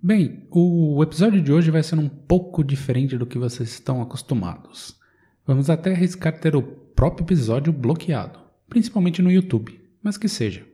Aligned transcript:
Bem, 0.00 0.46
o 0.48 1.02
episódio 1.02 1.42
de 1.42 1.52
hoje 1.52 1.72
vai 1.72 1.82
ser 1.82 1.98
um 1.98 2.08
pouco 2.08 2.62
diferente 2.62 3.18
do 3.18 3.26
que 3.26 3.36
vocês 3.36 3.68
estão 3.68 4.00
acostumados. 4.00 4.96
Vamos 5.44 5.68
até 5.68 5.90
arriscar 5.90 6.38
ter 6.38 6.54
o 6.54 6.62
próprio 6.62 7.24
episódio 7.24 7.72
bloqueado, 7.72 8.38
principalmente 8.68 9.20
no 9.20 9.30
YouTube, 9.30 9.80
mas 10.00 10.16
que 10.16 10.28
seja. 10.28 10.64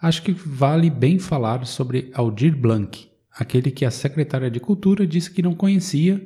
Acho 0.00 0.22
que 0.22 0.30
vale 0.30 0.88
bem 0.88 1.18
falar 1.18 1.66
sobre 1.66 2.12
Aldir 2.14 2.56
Blanc, 2.56 3.10
aquele 3.32 3.72
que 3.72 3.84
a 3.84 3.90
secretária 3.90 4.48
de 4.48 4.60
Cultura 4.60 5.04
disse 5.04 5.32
que 5.32 5.42
não 5.42 5.52
conhecia, 5.52 6.24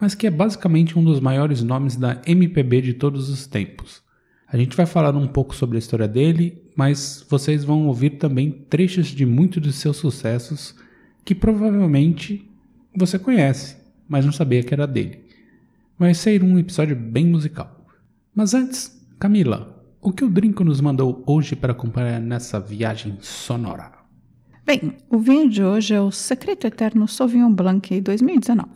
mas 0.00 0.14
que 0.14 0.26
é 0.26 0.30
basicamente 0.30 0.98
um 0.98 1.04
dos 1.04 1.20
maiores 1.20 1.62
nomes 1.62 1.96
da 1.96 2.22
MPB 2.26 2.80
de 2.80 2.94
todos 2.94 3.28
os 3.28 3.46
tempos. 3.46 4.02
A 4.48 4.56
gente 4.56 4.74
vai 4.74 4.86
falar 4.86 5.14
um 5.14 5.28
pouco 5.28 5.54
sobre 5.54 5.76
a 5.76 5.80
história 5.80 6.08
dele, 6.08 6.62
mas 6.74 7.26
vocês 7.28 7.62
vão 7.62 7.86
ouvir 7.88 8.16
também 8.16 8.50
trechos 8.70 9.08
de 9.08 9.26
muitos 9.26 9.60
de 9.60 9.70
seus 9.70 9.98
sucessos 9.98 10.82
que 11.24 11.34
provavelmente 11.34 12.48
você 12.94 13.18
conhece, 13.18 13.76
mas 14.08 14.24
não 14.24 14.32
sabia 14.32 14.62
que 14.62 14.74
era 14.74 14.86
dele. 14.86 15.24
Vai 15.98 16.12
ser 16.14 16.42
um 16.42 16.58
episódio 16.58 16.94
bem 16.94 17.26
musical. 17.26 17.86
Mas 18.34 18.52
antes, 18.52 19.00
Camila, 19.18 19.84
o 20.00 20.12
que 20.12 20.24
o 20.24 20.30
Drinco 20.30 20.64
nos 20.64 20.80
mandou 20.80 21.22
hoje 21.26 21.56
para 21.56 21.72
acompanhar 21.72 22.20
nessa 22.20 22.60
viagem 22.60 23.16
sonora? 23.20 23.92
Bem, 24.66 24.96
o 25.10 25.18
vinho 25.18 25.48
de 25.48 25.62
hoje 25.62 25.94
é 25.94 26.00
o 26.00 26.10
Secreto 26.10 26.66
Eterno 26.66 27.06
Sauvignon 27.06 27.52
Blanc 27.52 28.00
2019. 28.00 28.68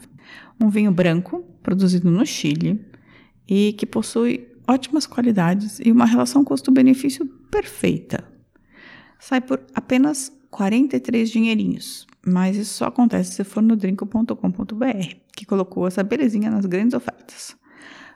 Um 0.61 0.69
vinho 0.69 0.93
branco, 0.93 1.43
produzido 1.63 2.11
no 2.11 2.25
Chile, 2.25 2.85
e 3.49 3.73
que 3.73 3.87
possui 3.87 4.49
ótimas 4.67 5.07
qualidades 5.07 5.81
e 5.83 5.91
uma 5.91 6.05
relação 6.05 6.45
custo-benefício 6.45 7.27
perfeita. 7.51 8.23
Sai 9.19 9.41
por 9.41 9.61
apenas 9.75 10.31
43 10.51 11.31
dinheirinhos, 11.31 12.07
mas 12.29 12.57
isso 12.57 12.75
só 12.75 12.87
acontece 12.87 13.33
se 13.33 13.45
for 13.45 13.63
no 13.63 13.77
drinco.com.br, 13.77 15.15
que 15.35 15.47
colocou 15.47 15.87
essa 15.87 16.03
belezinha 16.03 16.51
nas 16.51 16.67
grandes 16.67 16.95
ofertas. 16.95 17.57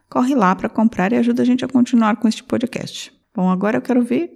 Corre 0.08 0.34
lá 0.34 0.54
para 0.54 0.68
comprar 0.68 1.12
e 1.12 1.16
ajuda 1.16 1.42
a 1.42 1.44
gente 1.44 1.64
a 1.64 1.68
continuar 1.68 2.16
com 2.16 2.28
este 2.28 2.44
podcast. 2.44 3.12
Bom, 3.34 3.50
agora 3.50 3.78
eu 3.78 3.82
quero 3.82 4.00
ouvir 4.00 4.30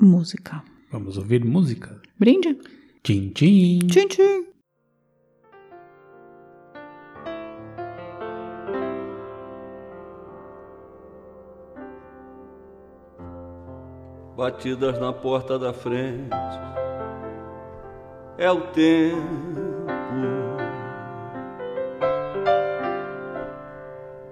música. 0.00 0.62
Vamos 0.92 1.16
ouvir 1.16 1.44
música? 1.44 2.00
Brinde? 2.18 2.58
Tchim, 3.02 3.30
tchim. 3.30 3.78
Tchim, 3.86 4.06
tchim. 4.06 4.46
Batidas 14.36 15.00
na 15.00 15.12
porta 15.12 15.58
da 15.58 15.72
frente 15.72 16.28
é 18.38 18.50
o 18.50 18.60
tempo. 18.68 19.54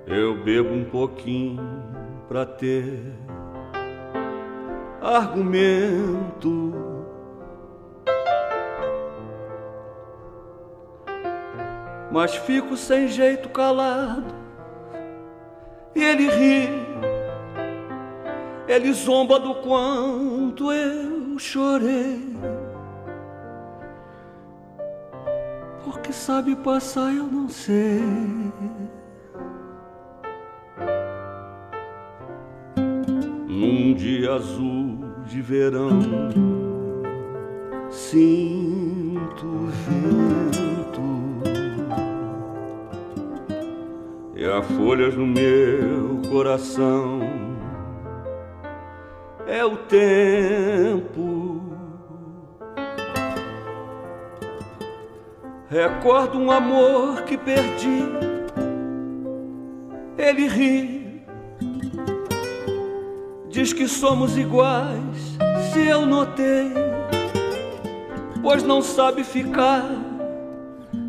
Eu 0.06 0.42
bebo 0.44 0.74
um 0.74 0.84
pouquinho 0.84 1.62
pra 2.28 2.44
ter 2.44 3.00
argumento. 5.00 6.72
Mas 12.10 12.34
fico 12.34 12.76
sem 12.76 13.08
jeito 13.08 13.48
calado 13.48 14.34
e 15.94 16.02
ele 16.02 16.28
ri. 16.28 16.68
Ele 18.68 18.92
zomba 18.92 19.38
do 19.38 19.54
quanto 19.56 20.70
eu 20.70 21.38
chorei. 21.38 22.36
Sabe 26.22 26.54
passar, 26.54 27.12
eu 27.12 27.24
não 27.24 27.48
sei. 27.48 28.00
Num 33.48 33.92
dia 33.92 34.34
azul 34.34 35.00
de 35.26 35.42
verão, 35.42 36.00
sinto 37.90 39.46
o 39.46 39.66
vento 39.66 41.02
e 44.36 44.44
há 44.44 44.62
folhas 44.62 45.16
no 45.16 45.26
meu 45.26 46.22
coração. 46.30 47.18
É 49.44 49.64
o 49.64 49.76
tempo. 49.76 51.31
Recordo 55.72 56.38
um 56.38 56.50
amor 56.50 57.22
que 57.22 57.38
perdi. 57.38 58.04
Ele 60.18 60.46
ri. 60.46 61.22
Diz 63.48 63.72
que 63.72 63.88
somos 63.88 64.36
iguais, 64.36 65.38
se 65.72 65.86
eu 65.86 66.04
notei. 66.04 66.70
Pois 68.42 68.62
não 68.62 68.82
sabe 68.82 69.24
ficar, 69.24 69.90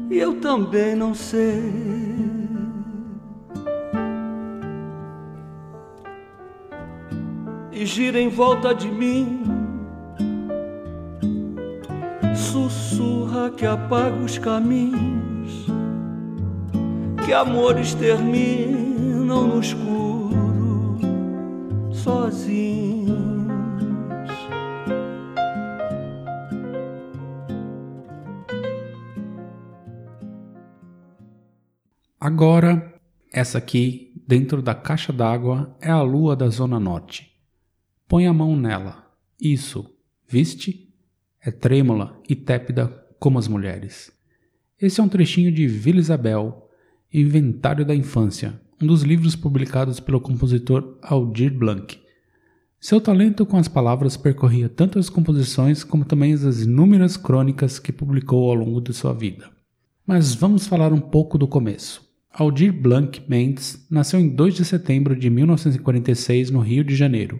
e 0.10 0.18
eu 0.18 0.40
também 0.40 0.96
não 0.96 1.14
sei. 1.14 1.74
E 7.70 7.86
gira 7.86 8.18
em 8.18 8.30
volta 8.30 8.74
de 8.74 8.90
mim 8.90 9.53
que 13.50 13.66
apaga 13.66 14.16
os 14.16 14.38
caminhos, 14.38 15.66
que 17.26 17.34
amores 17.34 17.94
terminam 17.94 19.48
no 19.48 19.60
escuro, 19.60 20.98
sozinhos. 21.92 23.14
Agora, 32.20 32.94
essa 33.32 33.58
aqui, 33.58 34.14
dentro 34.26 34.62
da 34.62 34.74
caixa 34.74 35.12
d'água, 35.12 35.76
é 35.82 35.90
a 35.90 36.02
lua 36.02 36.36
da 36.36 36.48
Zona 36.48 36.80
Norte. 36.80 37.32
Põe 38.08 38.28
a 38.28 38.34
mão 38.34 38.56
nela. 38.56 39.12
Isso. 39.40 39.90
Viste? 40.26 40.94
É 41.42 41.52
trêmula 41.52 42.18
e 42.30 42.36
tépida 42.36 43.03
como 43.24 43.40
as 43.40 43.48
mulheres. 43.48 44.12
Esse 44.78 45.00
é 45.00 45.04
um 45.04 45.08
trechinho 45.08 45.50
de 45.50 45.66
Vila 45.66 45.98
Isabel, 45.98 46.68
Inventário 47.14 47.86
da 47.86 47.96
Infância, 47.96 48.60
um 48.82 48.86
dos 48.86 49.04
livros 49.04 49.34
publicados 49.34 50.02
pelo 50.02 50.20
compositor 50.20 50.98
Aldir 51.02 51.58
Blanc. 51.58 51.98
Seu 52.82 53.00
talento 53.00 53.46
com 53.46 53.56
as 53.56 53.70
palavras 53.70 54.18
percorria 54.18 54.68
tanto 54.68 55.00
as 55.00 55.10
composições 55.10 55.86
como 55.86 56.04
também 56.04 56.34
as 56.34 56.64
inúmeras 56.64 57.16
crônicas 57.16 57.80
que 57.80 57.94
publicou 57.94 58.50
ao 58.50 58.56
longo 58.56 58.82
de 58.82 58.94
sua 58.94 59.14
vida. 59.14 59.50
Mas 60.06 60.36
vamos 60.36 60.68
falar 60.68 60.92
um 60.92 61.00
pouco 61.00 61.38
do 61.38 61.48
começo. 61.48 62.06
Aldir 62.30 62.74
Blanc 62.74 63.24
Mendes 63.26 63.88
nasceu 63.90 64.20
em 64.20 64.28
2 64.28 64.54
de 64.54 64.66
setembro 64.66 65.16
de 65.16 65.30
1946 65.30 66.52
no 66.52 66.60
Rio 66.60 66.84
de 66.84 66.94
Janeiro. 66.94 67.40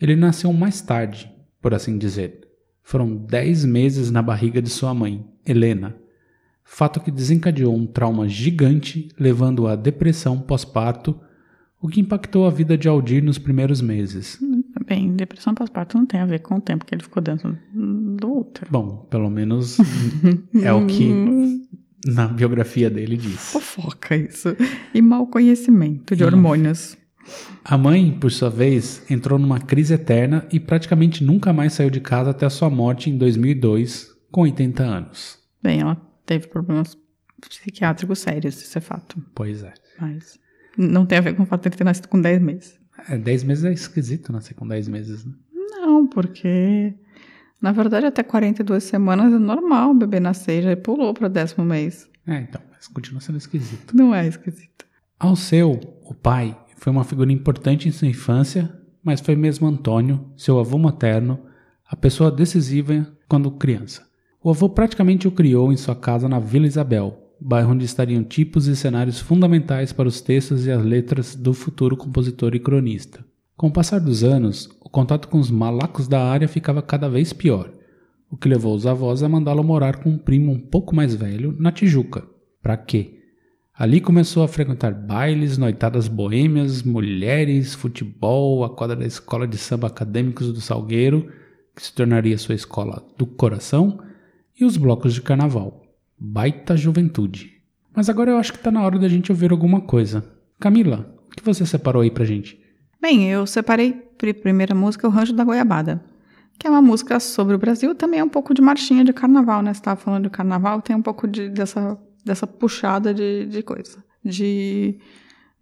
Ele 0.00 0.16
nasceu 0.16 0.50
mais 0.54 0.80
tarde, 0.80 1.30
por 1.60 1.74
assim 1.74 1.98
dizer. 1.98 2.45
Foram 2.86 3.16
10 3.16 3.64
meses 3.64 4.12
na 4.12 4.22
barriga 4.22 4.62
de 4.62 4.70
sua 4.70 4.94
mãe, 4.94 5.26
Helena, 5.44 5.96
fato 6.62 7.00
que 7.00 7.10
desencadeou 7.10 7.74
um 7.74 7.84
trauma 7.84 8.28
gigante, 8.28 9.08
levando 9.18 9.66
à 9.66 9.74
depressão 9.74 10.38
pós-parto, 10.38 11.18
o 11.82 11.88
que 11.88 12.00
impactou 12.00 12.46
a 12.46 12.50
vida 12.50 12.78
de 12.78 12.86
Aldir 12.86 13.24
nos 13.24 13.38
primeiros 13.38 13.80
meses. 13.80 14.38
Bem, 14.86 15.16
depressão 15.16 15.52
pós-parto 15.52 15.98
não 15.98 16.06
tem 16.06 16.20
a 16.20 16.26
ver 16.26 16.38
com 16.38 16.54
o 16.54 16.60
tempo 16.60 16.84
que 16.84 16.94
ele 16.94 17.02
ficou 17.02 17.20
dentro 17.20 17.58
do 17.74 18.38
útero. 18.38 18.70
Bom, 18.70 19.04
pelo 19.10 19.28
menos 19.28 19.78
é 20.54 20.72
o 20.72 20.86
que 20.86 21.10
na 22.06 22.28
biografia 22.28 22.88
dele 22.88 23.16
diz. 23.16 23.50
Fofoca 23.50 24.14
isso. 24.14 24.56
E 24.94 25.02
mau 25.02 25.26
conhecimento 25.26 26.14
de 26.14 26.22
hormônios. 26.22 26.96
A 27.64 27.76
mãe, 27.76 28.16
por 28.18 28.30
sua 28.30 28.48
vez, 28.48 29.02
entrou 29.10 29.38
numa 29.38 29.58
crise 29.58 29.94
eterna 29.94 30.46
e 30.52 30.60
praticamente 30.60 31.24
nunca 31.24 31.52
mais 31.52 31.72
saiu 31.72 31.90
de 31.90 32.00
casa 32.00 32.30
até 32.30 32.46
a 32.46 32.50
sua 32.50 32.70
morte 32.70 33.10
em 33.10 33.18
2002, 33.18 34.14
com 34.30 34.42
80 34.42 34.82
anos. 34.82 35.38
Bem, 35.62 35.80
ela 35.80 36.00
teve 36.24 36.46
problemas 36.46 36.96
psiquiátricos 37.40 38.18
sérios, 38.20 38.62
isso 38.62 38.78
é 38.78 38.80
fato. 38.80 39.22
Pois 39.34 39.62
é. 39.62 39.74
Mas 40.00 40.38
não 40.76 41.06
tem 41.06 41.18
a 41.18 41.20
ver 41.20 41.34
com 41.34 41.42
o 41.42 41.46
fato 41.46 41.62
de 41.62 41.68
ele 41.68 41.76
ter 41.76 41.84
nascido 41.84 42.08
com 42.08 42.20
10 42.20 42.40
meses. 42.40 42.78
É, 43.08 43.16
10 43.16 43.44
meses 43.44 43.64
é 43.64 43.72
esquisito 43.72 44.32
nascer 44.32 44.54
com 44.54 44.66
10 44.66 44.88
meses, 44.88 45.24
né? 45.24 45.32
Não, 45.52 46.06
porque 46.06 46.94
na 47.60 47.72
verdade 47.72 48.06
até 48.06 48.22
42 48.22 48.84
semanas 48.84 49.32
é 49.32 49.38
normal 49.38 49.90
o 49.90 49.94
bebê 49.94 50.20
nascer, 50.20 50.62
já 50.62 50.76
pulou 50.76 51.12
para 51.14 51.28
décimo 51.28 51.64
mês. 51.64 52.08
É, 52.26 52.40
então, 52.40 52.60
mas 52.70 52.88
continua 52.88 53.20
sendo 53.20 53.38
esquisito. 53.38 53.96
Não 53.96 54.14
é 54.14 54.26
esquisito. 54.26 54.84
Ao 55.18 55.36
seu, 55.36 55.72
o 56.02 56.14
pai, 56.14 56.58
foi 56.76 56.92
uma 56.92 57.04
figura 57.04 57.32
importante 57.32 57.88
em 57.88 57.92
sua 57.92 58.08
infância, 58.08 58.72
mas 59.02 59.20
foi 59.20 59.34
mesmo 59.34 59.66
Antônio, 59.66 60.26
seu 60.36 60.58
avô 60.58 60.78
materno, 60.78 61.38
a 61.88 61.96
pessoa 61.96 62.30
decisiva 62.30 63.06
quando 63.28 63.50
criança. 63.50 64.06
O 64.42 64.50
avô 64.50 64.68
praticamente 64.68 65.26
o 65.26 65.32
criou 65.32 65.72
em 65.72 65.76
sua 65.76 65.96
casa 65.96 66.28
na 66.28 66.38
Vila 66.38 66.66
Isabel, 66.66 67.32
bairro 67.40 67.72
onde 67.72 67.84
estariam 67.84 68.22
tipos 68.22 68.66
e 68.66 68.76
cenários 68.76 69.18
fundamentais 69.18 69.92
para 69.92 70.08
os 70.08 70.20
textos 70.20 70.66
e 70.66 70.70
as 70.70 70.84
letras 70.84 71.34
do 71.34 71.52
futuro 71.52 71.96
compositor 71.96 72.54
e 72.54 72.60
cronista. 72.60 73.24
Com 73.56 73.68
o 73.68 73.72
passar 73.72 74.00
dos 74.00 74.22
anos, 74.22 74.68
o 74.80 74.88
contato 74.88 75.28
com 75.28 75.38
os 75.38 75.50
malacos 75.50 76.06
da 76.06 76.22
área 76.22 76.46
ficava 76.46 76.82
cada 76.82 77.08
vez 77.08 77.32
pior, 77.32 77.72
o 78.30 78.36
que 78.36 78.48
levou 78.48 78.74
os 78.74 78.86
avós 78.86 79.22
a 79.22 79.28
mandá-lo 79.28 79.64
morar 79.64 79.96
com 79.96 80.10
um 80.10 80.18
primo 80.18 80.52
um 80.52 80.60
pouco 80.60 80.94
mais 80.94 81.14
velho 81.14 81.56
na 81.58 81.72
Tijuca. 81.72 82.24
Para 82.62 82.76
quê? 82.76 83.20
Ali 83.78 84.00
começou 84.00 84.42
a 84.42 84.48
frequentar 84.48 84.94
bailes, 84.94 85.58
noitadas 85.58 86.08
boêmias, 86.08 86.82
mulheres, 86.82 87.74
futebol, 87.74 88.64
a 88.64 88.70
quadra 88.70 88.96
da 88.96 89.04
escola 89.04 89.46
de 89.46 89.58
samba 89.58 89.88
acadêmicos 89.88 90.50
do 90.50 90.62
Salgueiro, 90.62 91.30
que 91.74 91.82
se 91.82 91.92
tornaria 91.92 92.38
sua 92.38 92.54
escola 92.54 93.06
do 93.18 93.26
coração, 93.26 94.00
e 94.58 94.64
os 94.64 94.78
blocos 94.78 95.12
de 95.12 95.20
carnaval. 95.20 95.82
Baita 96.18 96.74
juventude. 96.74 97.52
Mas 97.94 98.08
agora 98.08 98.30
eu 98.30 98.38
acho 98.38 98.52
que 98.52 98.58
está 98.58 98.70
na 98.70 98.82
hora 98.82 98.98
da 98.98 99.08
gente 99.08 99.30
ouvir 99.30 99.50
alguma 99.50 99.82
coisa. 99.82 100.24
Camila, 100.58 101.14
o 101.26 101.36
que 101.36 101.44
você 101.44 101.66
separou 101.66 102.00
aí 102.00 102.10
pra 102.10 102.24
gente? 102.24 102.58
Bem, 102.98 103.30
eu 103.30 103.46
separei 103.46 103.92
para 103.92 104.32
primeira 104.32 104.74
música 104.74 105.06
O 105.06 105.10
Rancho 105.10 105.34
da 105.34 105.44
Goiabada, 105.44 106.02
que 106.58 106.66
é 106.66 106.70
uma 106.70 106.80
música 106.80 107.20
sobre 107.20 107.54
o 107.54 107.58
Brasil, 107.58 107.94
também 107.94 108.20
é 108.20 108.24
um 108.24 108.28
pouco 108.30 108.54
de 108.54 108.62
marchinha 108.62 109.04
de 109.04 109.12
carnaval, 109.12 109.60
né? 109.60 109.74
Você 109.74 109.80
estava 109.80 110.00
falando 110.00 110.24
de 110.24 110.30
carnaval, 110.30 110.80
tem 110.80 110.96
um 110.96 111.02
pouco 111.02 111.28
de, 111.28 111.50
dessa, 111.50 111.98
dessa 112.26 112.46
puxada 112.46 113.14
de, 113.14 113.46
de 113.46 113.62
coisa, 113.62 114.02
de, 114.24 114.98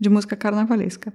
de 0.01 0.09
música 0.09 0.35
carnavalesca. 0.35 1.13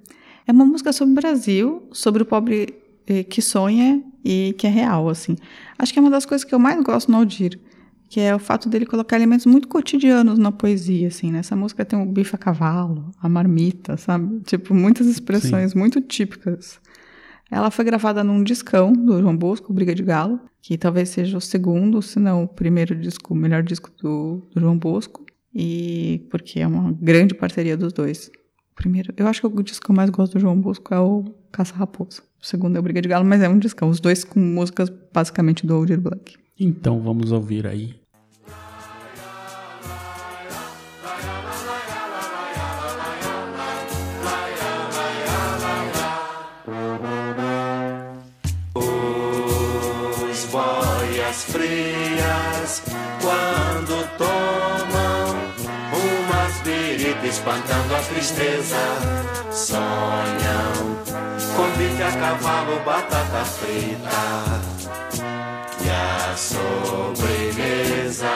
É 0.48 0.52
uma 0.52 0.66
música 0.66 0.94
sobre 0.94 1.14
o 1.14 1.16
Brasil, 1.16 1.90
sobre 1.92 2.22
o 2.22 2.26
pobre 2.26 2.74
eh, 3.08 3.24
que 3.24 3.42
sonha 3.42 4.04
e 4.24 4.54
que 4.58 4.68
é 4.68 4.70
real, 4.70 5.10
assim. 5.10 5.36
Acho 5.78 5.92
que 5.92 5.98
é 5.98 6.02
uma 6.02 6.12
das 6.12 6.26
coisas 6.26 6.46
que 6.46 6.54
eu 6.54 6.60
mais 6.60 6.82
gosto 6.84 7.12
no 7.12 7.18
Aldir, 7.18 7.60
que 8.08 8.20
é 8.20 8.34
o 8.34 8.40
fato 8.40 8.70
dele 8.70 8.86
colocar 8.86 9.16
elementos 9.16 9.48
muito 9.48 9.68
cotidianos 9.68 10.38
na 10.38 10.52
poesia, 10.52 11.08
assim, 11.08 11.32
né? 11.32 11.40
Essa 11.40 11.56
música 11.56 11.84
tem 11.84 12.00
o 12.00 12.06
bife 12.06 12.36
a 12.36 12.38
cavalo, 12.38 13.12
a 13.22 13.28
marmita, 13.28 13.98
sabe? 13.98 14.40
Tipo, 14.42 14.74
muitas 14.74 15.08
expressões 15.08 15.72
Sim. 15.72 15.80
muito 15.80 16.00
típicas. 16.02 16.80
Ela 17.52 17.72
foi 17.72 17.84
gravada 17.84 18.24
num 18.24 18.44
discão 18.44 18.94
do 18.94 19.20
João 19.20 19.36
Bosco, 19.36 19.74
Briga 19.74 19.96
de 19.96 20.04
Galo, 20.04 20.40
que 20.62 20.78
talvez 20.78 21.10
seja 21.10 21.38
o 21.38 21.42
segundo, 21.42 22.02
se 22.02 22.20
não 22.20 22.44
o 22.44 22.48
primeiro 22.48 22.96
disco, 22.96 23.34
o 23.34 23.38
melhor 23.38 23.64
disco 23.64 23.90
do, 24.02 24.48
do 24.54 24.60
João 24.60 24.78
Bosco, 24.78 25.26
e 25.54 26.26
porque 26.30 26.60
é 26.60 26.68
uma 26.68 26.92
grande 27.00 27.34
parceria 27.34 27.76
dos 27.76 27.94
dois. 27.94 28.32
primeiro, 28.76 29.14
eu 29.18 29.28
acho 29.28 29.42
que 29.42 29.48
o 29.48 29.64
disco 29.64 29.86
que 29.86 29.92
eu 29.92 29.96
mais 29.96 30.10
gosto 30.10 30.34
do 30.34 30.40
João 30.40 30.60
Bosco 30.60 30.94
é 30.94 31.00
o 31.00 31.26
Caça 31.52 31.76
Raposa. 31.76 32.22
O 32.42 32.46
segundo 32.46 32.78
é 32.78 32.80
o 32.80 32.84
Briga 32.84 33.02
de 33.02 33.10
Galo, 33.10 33.26
mas 33.26 33.42
é 33.42 33.50
um 33.50 33.60
discão, 33.60 33.90
os 33.90 34.00
dois 34.00 34.24
com 34.24 34.40
músicas 34.40 34.90
basicamente 35.14 35.66
do 35.66 35.74
Aldir 35.74 36.00
Blanc. 36.00 36.38
Então 36.58 37.02
vamos 37.02 37.32
ouvir 37.32 37.68
aí 37.68 38.00
frias 51.52 52.82
quando 53.22 53.59
espantando 57.30 57.96
a 57.96 58.00
tristeza. 58.00 58.78
Sonham 59.52 60.98
com 61.56 61.70
bife 61.78 62.04
a 62.04 62.12
cavalo, 62.12 62.80
batata 62.84 63.46
frita 63.46 64.62
e 65.84 65.90
a 65.90 66.36
sobremesa. 66.36 68.28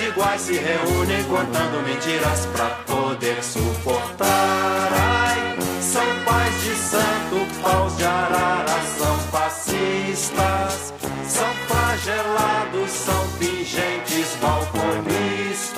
Iguais 0.00 0.40
se 0.40 0.54
reúnem 0.54 1.24
contando 1.24 1.82
mentiras 1.82 2.46
pra 2.52 2.66
poder 2.86 3.42
suportar. 3.42 4.90
Ai, 4.92 5.56
são 5.80 6.04
pais 6.24 6.62
de 6.62 6.74
santo, 6.74 7.62
paus 7.62 7.96
de 7.96 8.04
arara, 8.04 8.80
são 8.98 9.18
fascistas, 9.30 10.92
são 11.26 11.48
flagelados, 11.66 12.90
são 12.90 13.28
pingentes 13.38 14.36
balconistas, 14.40 15.74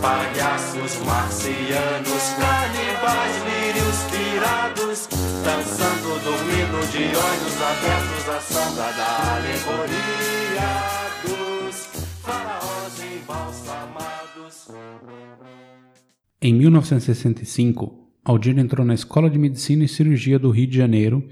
palhaços 0.00 0.96
marcianos, 1.04 2.24
canibais, 2.38 3.34
lírios 3.44 3.98
pirados, 4.10 5.08
dançando, 5.44 6.18
dormindo 6.24 6.90
de 6.90 7.04
olhos 7.04 7.62
abertos, 7.62 8.28
a 8.28 8.40
sombra 8.40 8.92
da 8.92 9.34
alegoria. 9.36 11.03
Em 16.40 16.54
1965, 16.54 18.08
Aldir 18.24 18.58
entrou 18.58 18.86
na 18.86 18.94
Escola 18.94 19.28
de 19.28 19.38
Medicina 19.38 19.84
e 19.84 19.88
Cirurgia 19.88 20.38
do 20.38 20.50
Rio 20.50 20.66
de 20.66 20.76
Janeiro, 20.76 21.26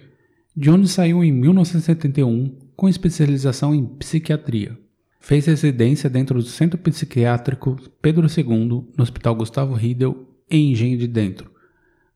de 0.54 0.70
onde 0.70 0.88
saiu 0.88 1.24
em 1.24 1.32
1971 1.32 2.58
com 2.76 2.88
especialização 2.88 3.74
em 3.74 3.84
psiquiatria. 3.84 4.78
Fez 5.20 5.46
residência 5.46 6.10
dentro 6.10 6.38
do 6.38 6.48
Centro 6.48 6.78
Psiquiátrico 6.78 7.76
Pedro 8.02 8.26
II, 8.26 8.66
no 8.66 9.02
Hospital 9.02 9.34
Gustavo 9.36 9.74
Riedel, 9.74 10.28
em 10.50 10.72
Engenho 10.72 10.98
de 10.98 11.06
Dentro. 11.06 11.50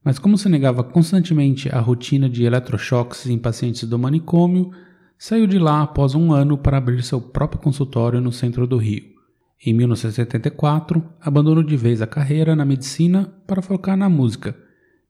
Mas 0.05 0.19
como 0.19 0.37
se 0.37 0.49
negava 0.49 0.85
constantemente 0.85 1.69
à 1.69 1.81
rotina 1.81 2.29
de 2.29 2.45
eletrochoques 2.45 3.27
em 3.27 3.39
pacientes 3.39 3.85
do 3.89 3.99
manicômio, 3.99 4.71
saiu 5.19 5.47
de 5.47 5.59
lá 5.59 5.83
após 5.83 6.15
um 6.15 6.33
ano 6.33 6.59
para 6.59 6.77
abrir 6.77 7.03
seu 7.03 7.21
próprio 7.21 7.61
consultório 7.61 8.21
no 8.21 8.33
centro 8.33 8.67
do 8.67 8.77
Rio. 8.77 9.16
Em 9.67 9.73
1974, 9.73 11.03
abandonou 11.21 11.61
de 11.61 11.77
vez 11.77 12.01
a 12.01 12.07
carreira 12.07 12.55
na 12.55 12.65
medicina 12.65 13.35
para 13.49 13.61
focar 13.61 13.97
na 13.97 14.09
música, 14.09 14.57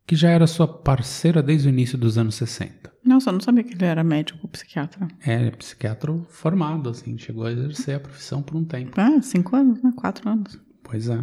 que 0.07 0.17
já 0.17 0.31
era 0.31 0.47
sua 0.47 0.67
parceira 0.67 1.43
desde 1.43 1.69
o 1.69 1.71
início 1.71 1.99
dos 1.99 2.17
anos 2.17 2.37
60. 2.37 2.91
Nossa, 3.05 3.29
eu 3.29 3.35
não 3.35 3.41
sabia 3.41 3.63
que 3.63 3.75
ele 3.75 3.85
era 3.85 4.03
médico 4.03 4.39
ou 4.43 4.49
psiquiatra. 4.49 5.09
É, 5.21 5.51
psiquiatra 5.51 6.11
formado, 6.31 6.89
assim, 6.89 7.19
chegou 7.19 7.45
a 7.45 7.53
exercer 7.53 7.97
a 7.97 8.01
profissão 8.01 8.43
por 8.43 8.57
um 8.57 8.65
tempo. 8.65 8.99
Ah, 8.99 9.21
cinco 9.21 9.55
anos, 9.55 9.83
né? 9.83 9.93
Quatro 9.95 10.27
anos. 10.27 10.59
Pois 10.83 11.11
é. 11.11 11.23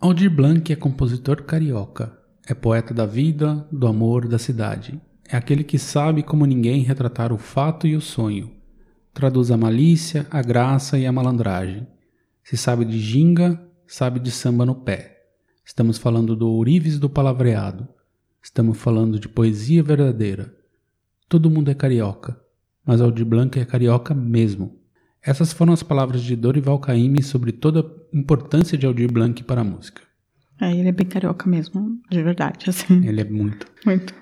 Aldir 0.00 0.30
Blanc 0.30 0.72
é 0.72 0.76
compositor 0.76 1.42
carioca. 1.42 2.16
É 2.46 2.54
poeta 2.54 2.94
da 2.94 3.04
vida, 3.04 3.66
do 3.72 3.88
amor, 3.88 4.28
da 4.28 4.38
cidade. 4.38 5.00
É 5.28 5.36
aquele 5.36 5.64
que 5.64 5.78
sabe 5.78 6.22
como 6.22 6.46
ninguém 6.46 6.82
retratar 6.82 7.32
o 7.32 7.38
fato 7.38 7.84
e 7.84 7.96
o 7.96 8.00
sonho. 8.00 8.52
Traduz 9.12 9.50
a 9.50 9.56
malícia, 9.56 10.24
a 10.30 10.40
graça 10.40 10.96
e 10.96 11.04
a 11.04 11.10
malandragem. 11.10 11.93
Se 12.44 12.58
sabe 12.58 12.84
de 12.84 12.98
ginga, 12.98 13.58
sabe 13.86 14.20
de 14.20 14.30
samba 14.30 14.66
no 14.66 14.74
pé. 14.74 15.22
Estamos 15.64 15.96
falando 15.96 16.36
do 16.36 16.46
ourives 16.46 16.98
do 16.98 17.08
palavreado. 17.08 17.88
Estamos 18.42 18.76
falando 18.76 19.18
de 19.18 19.30
poesia 19.30 19.82
verdadeira. 19.82 20.54
Todo 21.26 21.48
mundo 21.48 21.70
é 21.70 21.74
carioca, 21.74 22.38
mas 22.86 23.00
Aldir 23.00 23.24
Blanc 23.24 23.58
é 23.58 23.64
carioca 23.64 24.12
mesmo. 24.12 24.78
Essas 25.22 25.54
foram 25.54 25.72
as 25.72 25.82
palavras 25.82 26.22
de 26.22 26.36
Dorival 26.36 26.78
Caymmi 26.78 27.22
sobre 27.22 27.50
toda 27.50 27.80
a 27.80 28.16
importância 28.16 28.76
de 28.76 28.84
Aldir 28.84 29.10
Blanc 29.10 29.42
para 29.42 29.62
a 29.62 29.64
música. 29.64 30.02
É, 30.60 30.70
ele 30.70 30.90
é 30.90 30.92
bem 30.92 31.06
carioca 31.06 31.48
mesmo, 31.48 31.98
de 32.10 32.22
verdade, 32.22 32.68
assim. 32.68 33.06
Ele 33.08 33.22
é 33.22 33.24
muito. 33.24 33.66
Muito. 33.86 34.14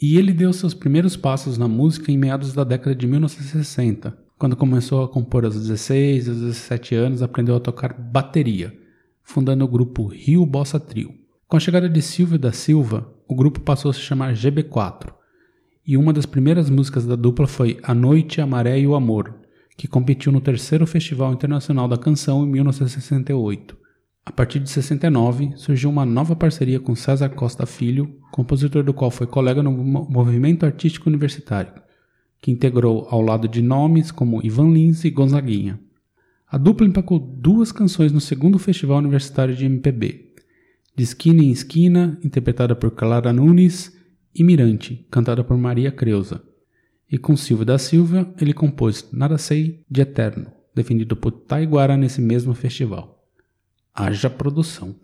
E 0.00 0.16
ele 0.16 0.32
deu 0.32 0.54
seus 0.54 0.72
primeiros 0.72 1.18
passos 1.18 1.58
na 1.58 1.68
música 1.68 2.10
em 2.10 2.16
meados 2.16 2.54
da 2.54 2.64
década 2.64 2.96
de 2.96 3.06
1960, 3.06 4.16
quando 4.38 4.54
começou 4.54 5.02
a 5.02 5.08
compor 5.08 5.44
aos 5.44 5.56
16, 5.56 6.28
aos 6.28 6.38
17 6.38 6.94
anos, 6.94 7.22
aprendeu 7.22 7.56
a 7.56 7.60
tocar 7.60 7.92
bateria, 7.92 8.72
fundando 9.22 9.64
o 9.64 9.68
grupo 9.68 10.06
Rio 10.06 10.46
Bossa 10.46 10.78
Trio. 10.78 11.12
Com 11.48 11.56
a 11.56 11.60
chegada 11.60 11.88
de 11.88 12.00
Silvio 12.00 12.38
da 12.38 12.52
Silva, 12.52 13.12
o 13.26 13.34
grupo 13.34 13.58
passou 13.60 13.90
a 13.90 13.94
se 13.94 14.00
chamar 14.00 14.34
GB4, 14.34 15.12
e 15.84 15.96
uma 15.96 16.12
das 16.12 16.24
primeiras 16.24 16.70
músicas 16.70 17.04
da 17.04 17.16
dupla 17.16 17.48
foi 17.48 17.78
A 17.82 17.92
Noite, 17.92 18.40
a 18.40 18.46
Maré 18.46 18.78
e 18.78 18.86
o 18.86 18.94
Amor, 18.94 19.34
que 19.76 19.88
competiu 19.88 20.30
no 20.30 20.40
terceiro 20.40 20.86
Festival 20.86 21.32
Internacional 21.32 21.88
da 21.88 21.98
Canção 21.98 22.44
em 22.44 22.50
1968. 22.50 23.76
A 24.24 24.30
partir 24.30 24.60
de 24.60 24.70
69, 24.70 25.52
surgiu 25.56 25.90
uma 25.90 26.04
nova 26.04 26.36
parceria 26.36 26.78
com 26.78 26.94
César 26.94 27.30
Costa 27.30 27.66
Filho, 27.66 28.14
compositor 28.30 28.84
do 28.84 28.92
qual 28.92 29.10
foi 29.10 29.26
colega 29.26 29.62
no 29.62 29.72
movimento 29.72 30.66
artístico 30.66 31.08
universitário, 31.08 31.72
que 32.40 32.50
integrou 32.50 33.06
ao 33.10 33.20
lado 33.20 33.48
de 33.48 33.62
nomes 33.62 34.10
como 34.10 34.44
Ivan 34.44 34.72
Lins 34.72 35.04
e 35.04 35.10
Gonzaguinha. 35.10 35.80
A 36.46 36.56
dupla 36.56 36.86
empacou 36.86 37.18
duas 37.18 37.72
canções 37.72 38.12
no 38.12 38.20
segundo 38.20 38.58
Festival 38.58 38.98
Universitário 38.98 39.54
de 39.54 39.66
MPB, 39.66 40.34
De 40.96 41.02
Esquina 41.02 41.42
em 41.42 41.50
Esquina, 41.50 42.18
interpretada 42.24 42.74
por 42.74 42.90
Clara 42.92 43.32
Nunes, 43.32 43.96
e 44.34 44.44
Mirante, 44.44 45.06
cantada 45.10 45.42
por 45.42 45.56
Maria 45.56 45.90
Creuza. 45.90 46.42
E 47.10 47.18
com 47.18 47.36
Silvio 47.36 47.64
da 47.64 47.78
Silva, 47.78 48.32
ele 48.40 48.52
compôs 48.52 49.08
Nada 49.12 49.36
Sei 49.36 49.82
de 49.90 50.00
Eterno, 50.00 50.52
defendido 50.74 51.16
por 51.16 51.32
Taiguara 51.32 51.96
nesse 51.96 52.20
mesmo 52.20 52.54
festival 52.54 53.18
haja 53.98 54.30
produção. 54.30 54.94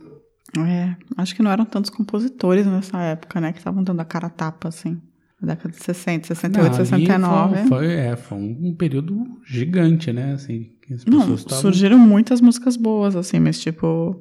É, 0.57 0.95
acho 1.17 1.35
que 1.35 1.43
não 1.43 1.51
eram 1.51 1.65
tantos 1.65 1.91
compositores 1.91 2.65
nessa 2.65 3.01
época, 3.03 3.41
né? 3.41 3.53
Que 3.53 3.59
estavam 3.59 3.83
dando 3.83 4.01
a 4.01 4.05
cara 4.05 4.29
a 4.29 4.31
tapa, 4.31 4.69
assim. 4.69 5.01
Década 5.45 5.71
de 5.71 5.83
60, 5.83 6.29
68, 6.29 6.69
não, 6.69 6.75
69. 6.75 7.69
Foi, 7.69 7.87
é, 7.87 8.17
foi 8.17 8.39
um 8.39 8.75
período 8.75 9.25
gigante, 9.45 10.13
né? 10.13 10.33
Assim, 10.33 10.71
não, 11.07 11.21
tavam... 11.21 11.61
surgiram 11.61 11.99
muitas 11.99 12.41
músicas 12.41 12.77
boas, 12.77 13.17
assim, 13.17 13.39
mas 13.39 13.59
tipo... 13.59 14.21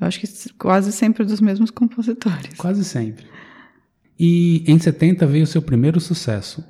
Eu 0.00 0.06
acho 0.06 0.20
que 0.20 0.28
quase 0.56 0.92
sempre 0.92 1.24
dos 1.24 1.40
mesmos 1.40 1.72
compositores. 1.72 2.54
Quase 2.56 2.84
sempre. 2.84 3.24
E 4.18 4.62
em 4.66 4.78
70 4.78 5.26
veio 5.26 5.46
seu 5.46 5.60
primeiro 5.60 6.00
sucesso, 6.00 6.64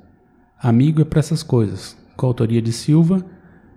Amigo 0.61 1.01
é 1.01 1.05
para 1.05 1.19
essas 1.19 1.43
coisas, 1.43 1.95
com 2.17 2.25
a 2.25 2.29
autoria 2.29 2.61
de 2.61 2.73
Silva 2.73 3.23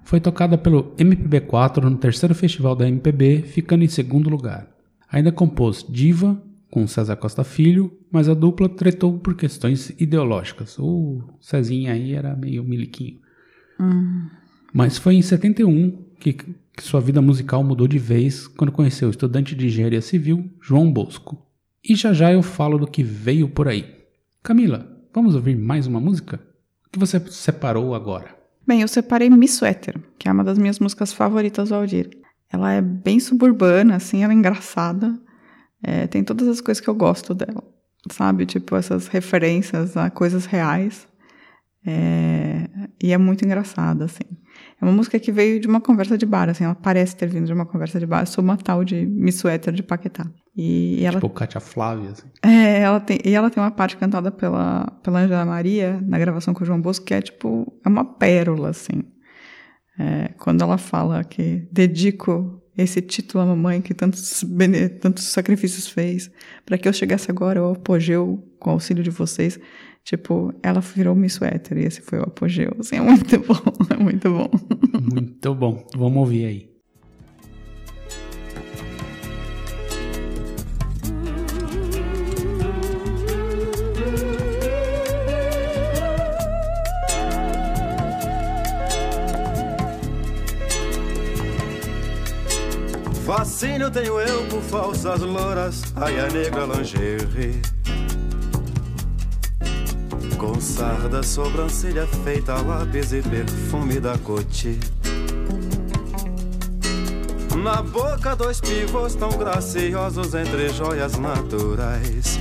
foi 0.05 0.21
tocada 0.21 0.59
pelo 0.59 0.95
MPB4 0.97 1.83
no 1.85 1.97
terceiro 1.97 2.35
festival 2.35 2.75
da 2.75 2.89
MPB, 2.89 3.43
ficando 3.43 3.85
em 3.85 3.89
segundo 3.89 4.29
lugar. 4.29 4.69
Ainda 5.11 5.31
compôs 5.31 5.85
Diva, 5.89 6.41
com 6.73 6.87
César 6.87 7.17
Costa 7.17 7.45
Filho, 7.45 7.93
mas 8.11 8.31
a 8.31 8.35
dupla 8.35 8.67
tretou 8.67 9.19
por 9.19 9.37
questões 9.37 9.91
ideológicas. 10.01 10.79
O 10.79 11.23
Cezinha 11.39 11.93
aí 11.93 12.15
era 12.15 12.35
meio 12.35 12.65
miliquinho. 12.65 13.21
Hum. 13.79 14.27
Mas 14.73 14.97
foi 14.97 15.17
em 15.17 15.21
71 15.21 16.03
que, 16.19 16.33
que 16.33 16.83
sua 16.83 16.99
vida 16.99 17.21
musical 17.21 17.63
mudou 17.63 17.87
de 17.87 17.99
vez 17.99 18.49
quando 18.49 18.73
conheceu 18.73 19.09
o 19.09 19.11
estudante 19.11 19.55
de 19.55 19.67
engenharia 19.67 20.01
civil 20.01 20.51
João 20.63 20.91
Bosco. 20.91 21.47
E 21.87 21.95
já 21.95 22.15
já 22.15 22.33
eu 22.33 22.43
falo 22.43 22.79
do 22.79 22.87
que 22.87 23.03
veio 23.03 23.51
por 23.51 23.69
aí. 23.69 23.95
Camila, 24.43 24.91
vamos 25.13 25.35
ouvir 25.35 25.59
mais 25.59 25.87
uma 25.87 26.01
música? 26.01 26.41
O 26.87 26.91
que 26.91 26.99
você 26.99 27.21
separou 27.29 27.95
agora? 27.95 28.35
Bem, 28.67 28.81
eu 28.81 28.89
separei 28.89 29.29
Miss 29.29 29.59
Sweater, 29.59 30.01
que 30.19 30.27
é 30.27 30.33
uma 30.33 30.43
das 30.43 30.57
minhas 30.57 30.79
músicas 30.79 31.13
favoritas 31.13 31.69
do 31.69 31.75
Aldir. 31.75 32.09
Ela 32.51 32.73
é 32.73 32.81
bem 32.81 33.21
suburbana, 33.21 33.97
assim, 33.97 34.25
ela 34.25 34.33
é 34.33 34.37
engraçada. 34.37 35.21
É, 35.83 36.07
tem 36.07 36.23
todas 36.23 36.47
as 36.49 36.61
coisas 36.61 36.81
que 36.81 36.89
eu 36.89 36.95
gosto 36.95 37.35
dela, 37.35 37.63
sabe? 38.11 38.47
Tipo, 38.47 38.77
essas 38.77 39.09
referências 39.09 39.97
a 39.97 40.11
coisas 40.11 40.47
reais. 40.47 41.07
É, 41.85 42.69
e 43.03 43.13
é 43.13 43.19
muito 43.19 43.45
engraçada, 43.45 44.05
assim. 44.05 44.23
É 44.81 44.85
uma 44.85 44.93
música 44.93 45.19
que 45.19 45.33
veio 45.33 45.59
de 45.61 45.67
uma 45.67 45.81
conversa 45.81 46.17
de 46.17 46.25
bar, 46.25 46.49
assim, 46.49 46.65
ela 46.65 46.75
parece 46.75 47.17
ter 47.17 47.27
vindo 47.27 47.47
de 47.47 47.53
uma 47.53 47.67
conversa 47.67 47.99
de 47.99 48.07
bar. 48.07 48.23
Eu 48.23 48.27
sou 48.27 48.45
uma 48.45 48.57
tal 48.57 48.85
de 48.85 49.05
Miss 49.07 49.37
Sweater 49.37 49.73
de 49.73 49.83
Paquetá. 49.83 50.27
E 50.57 51.05
ela, 51.05 51.15
tipo 51.15 51.31
Katia 51.31 51.61
Flávia, 51.61 52.11
assim. 52.11 52.29
É, 52.43 52.81
ela 52.81 53.01
tem, 53.01 53.19
e 53.25 53.35
ela 53.35 53.51
tem 53.51 53.63
uma 53.63 53.71
parte 53.71 53.97
cantada 53.97 54.31
pela, 54.31 54.87
pela 55.03 55.21
Angela 55.21 55.45
Maria, 55.45 56.01
na 56.07 56.19
gravação 56.19 56.55
com 56.55 56.63
o 56.63 56.67
João 56.67 56.81
Bosco, 56.81 57.07
que 57.07 57.15
é 57.15 57.23
tipo, 57.23 57.73
é 57.85 57.89
uma 57.89 58.05
pérola, 58.05 58.69
assim. 58.69 59.03
É, 59.99 60.29
quando 60.39 60.63
ela 60.63 60.79
fala 60.79 61.25
que 61.25 61.69
dedico 61.73 62.62
esse 62.77 63.01
título 63.03 63.45
à 63.45 63.47
mamãe 63.47 63.81
que 63.83 63.93
tantos, 63.93 64.45
tantos 65.01 65.25
sacrifícios 65.25 65.89
fez 65.89 66.31
para 66.65 66.79
que 66.79 66.89
eu 66.89 66.93
chegasse 66.93 67.31
agora 67.31 67.61
ao 67.61 67.73
apogeu 67.73 68.43
com 68.59 68.71
o 68.71 68.73
auxílio 68.75 69.03
de 69.03 69.11
vocês. 69.11 69.59
Tipo, 70.05 70.53
ela 70.63 70.81
virou 70.81 71.15
Miss 71.15 71.35
Sweater 71.35 71.79
e 71.79 71.85
esse 71.85 72.01
foi 72.01 72.19
o 72.19 72.23
apogeu. 72.23 72.75
Assim, 72.81 72.97
é 72.97 73.01
muito 73.01 73.39
bom, 73.39 73.63
é 73.91 73.97
muito 73.97 74.31
bom. 74.31 74.51
Muito 75.01 75.55
bom. 75.55 75.87
Vamos 75.95 76.19
ouvir 76.19 76.47
aí. 76.47 76.72
Fascínio 93.35 93.91
tenho 93.91 94.21
eu 94.21 94.47
por 94.49 94.61
falsas 94.61 95.23
louras, 95.23 95.83
ai 95.97 96.21
a 96.21 96.29
negra 96.29 96.67
lingerie. 96.67 97.63
Com 100.37 100.61
sarda, 100.61 101.23
sobrancelha 101.23 102.07
feita 102.25 102.61
lápis 102.61 103.11
e 103.15 103.23
perfume 103.23 103.99
da 104.01 104.19
Coty. 104.19 104.79
Na 107.57 107.81
boca, 107.81 108.37
dois 108.37 108.61
pivôs 108.61 109.15
tão 109.15 109.31
graciosos 109.31 110.35
entre 110.35 110.69
joias 110.69 111.19
naturais. 111.19 112.39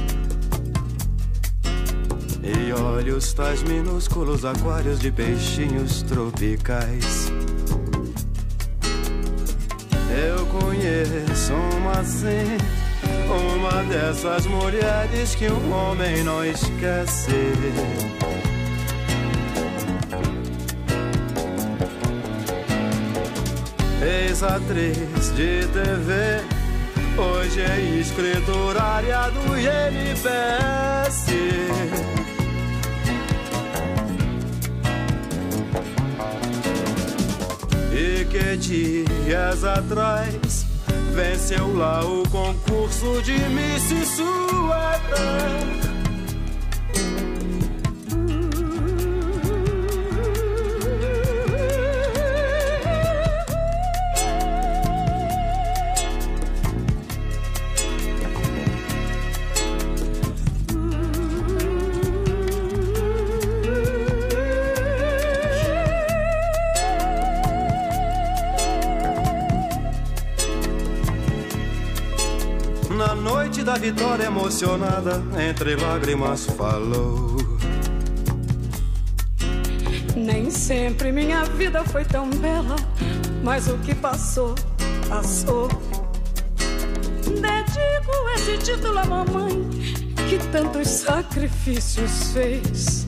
E 2.43 2.73
olhos 2.73 3.31
tais 3.31 3.63
minúsculos 3.63 4.43
aquários 4.43 4.99
de 4.99 5.09
peixinhos 5.09 6.01
tropicais. 6.03 7.31
Eu 10.83 11.05
conheço 11.05 11.53
uma 11.53 11.91
assim, 11.99 12.57
uma 13.29 13.83
dessas 13.83 14.47
mulheres 14.47 15.35
que 15.35 15.47
um 15.47 15.71
homem 15.71 16.23
não 16.23 16.43
esquece. 16.43 17.31
Ex-atriz 24.01 25.35
de 25.35 25.67
TV, 25.67 26.41
hoje 27.15 27.61
é 27.61 27.99
escriturária 27.99 29.29
do 29.29 29.55
INPS. 29.55 31.27
E 37.93 38.25
que 38.25 38.57
dias 38.57 39.63
atrás 39.63 40.50
venceu 41.11 41.75
lá 41.75 42.03
o 42.03 42.23
concurso 42.29 43.21
de 43.21 43.33
Miss 43.33 43.89
Suéter. 44.15 45.90
Da 73.71 73.77
vitória 73.77 74.25
emocionada, 74.25 75.23
entre 75.47 75.77
lágrimas 75.77 76.45
falou. 76.45 77.37
Nem 80.13 80.51
sempre 80.51 81.09
minha 81.09 81.45
vida 81.45 81.81
foi 81.85 82.03
tão 82.03 82.29
bela, 82.29 82.75
mas 83.41 83.69
o 83.69 83.77
que 83.77 83.95
passou, 83.95 84.55
passou. 85.07 85.69
Dedico 87.23 88.11
esse 88.35 88.57
título 88.57 88.99
à 88.99 89.05
mamãe 89.05 89.69
que 90.29 90.37
tantos 90.51 90.89
sacrifícios 90.89 92.33
fez 92.33 93.07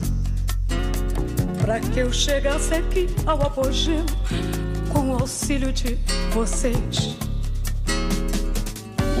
para 1.60 1.78
que 1.78 2.00
eu 2.00 2.10
chegasse 2.10 2.72
aqui 2.72 3.06
ao 3.26 3.42
apogeu 3.42 4.06
com 4.90 5.10
o 5.10 5.12
auxílio 5.18 5.70
de 5.74 5.98
vocês. 6.32 7.18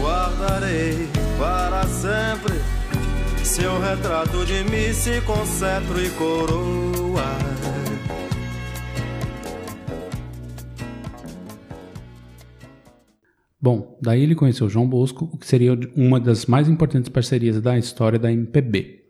Guardarei 0.00 1.23
para 1.38 1.86
sempre 1.86 2.54
seu 3.44 3.78
retrato 3.80 4.44
de 4.46 4.64
Missy 4.64 5.20
com 5.20 5.44
cetro 5.44 6.02
e 6.02 6.10
coroa. 6.10 7.22
Bom, 13.60 13.98
daí 14.02 14.22
ele 14.22 14.34
conheceu 14.34 14.68
João 14.68 14.88
Bosco, 14.88 15.30
o 15.32 15.38
que 15.38 15.46
seria 15.46 15.78
uma 15.96 16.20
das 16.20 16.46
mais 16.46 16.68
importantes 16.68 17.08
parcerias 17.08 17.60
da 17.60 17.78
história 17.78 18.18
da 18.18 18.32
MPB. 18.32 19.04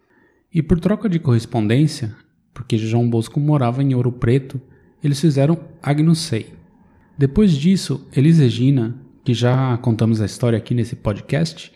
E 0.52 0.62
por 0.62 0.78
troca 0.78 1.08
de 1.08 1.18
correspondência, 1.18 2.14
porque 2.52 2.78
João 2.78 3.08
Bosco 3.08 3.40
morava 3.40 3.82
em 3.82 3.94
Ouro 3.94 4.12
Preto, 4.12 4.60
eles 5.02 5.20
fizeram 5.20 5.58
Agnus 5.82 6.20
Sei. 6.20 6.54
Depois 7.16 7.52
disso, 7.52 8.06
Elis 8.14 8.38
Regina, 8.38 8.96
que 9.24 9.34
já 9.34 9.76
contamos 9.78 10.20
a 10.20 10.26
história 10.26 10.56
aqui 10.56 10.74
nesse 10.74 10.96
podcast, 10.96 11.72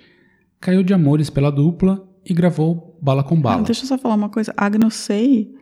caiu 0.61 0.83
de 0.83 0.93
amores 0.93 1.31
pela 1.31 1.50
dupla 1.50 2.07
e 2.25 2.35
gravou 2.35 2.99
Bala 3.00 3.23
com 3.25 3.41
Bala. 3.41 3.61
Ah, 3.61 3.65
deixa 3.65 3.85
eu 3.85 3.88
só 3.88 3.99
falar 3.99 4.15
uma 4.15 4.29
coisa. 4.29 4.53
Agnus 4.57 4.95
Sei, 4.95 5.55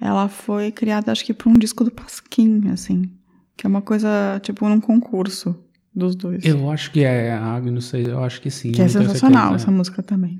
ela 0.00 0.28
foi 0.28 0.70
criada 0.70 1.10
acho 1.10 1.24
que 1.24 1.32
por 1.32 1.48
um 1.48 1.54
disco 1.54 1.84
do 1.84 1.90
Pasquim, 1.90 2.68
assim. 2.68 3.10
Que 3.56 3.66
é 3.66 3.68
uma 3.68 3.82
coisa, 3.82 4.40
tipo, 4.42 4.68
num 4.68 4.80
concurso 4.80 5.56
dos 5.94 6.14
dois. 6.14 6.44
Eu 6.44 6.70
acho 6.70 6.90
que 6.90 7.04
é 7.04 7.32
Agnus 7.32 7.86
Sei, 7.86 8.06
eu 8.06 8.22
acho 8.22 8.40
que 8.40 8.50
sim. 8.50 8.72
Que 8.72 8.82
é 8.82 8.88
sensacional 8.88 9.48
certeza. 9.50 9.64
essa 9.64 9.70
música 9.70 10.02
também. 10.02 10.38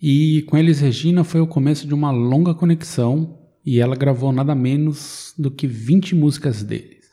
E 0.00 0.42
com 0.42 0.56
Elis 0.56 0.80
Regina 0.80 1.24
foi 1.24 1.40
o 1.40 1.46
começo 1.46 1.86
de 1.86 1.94
uma 1.94 2.10
longa 2.10 2.54
conexão 2.54 3.38
e 3.64 3.78
ela 3.78 3.96
gravou 3.96 4.32
nada 4.32 4.54
menos 4.54 5.32
do 5.38 5.50
que 5.50 5.66
20 5.66 6.14
músicas 6.14 6.62
deles. 6.62 7.06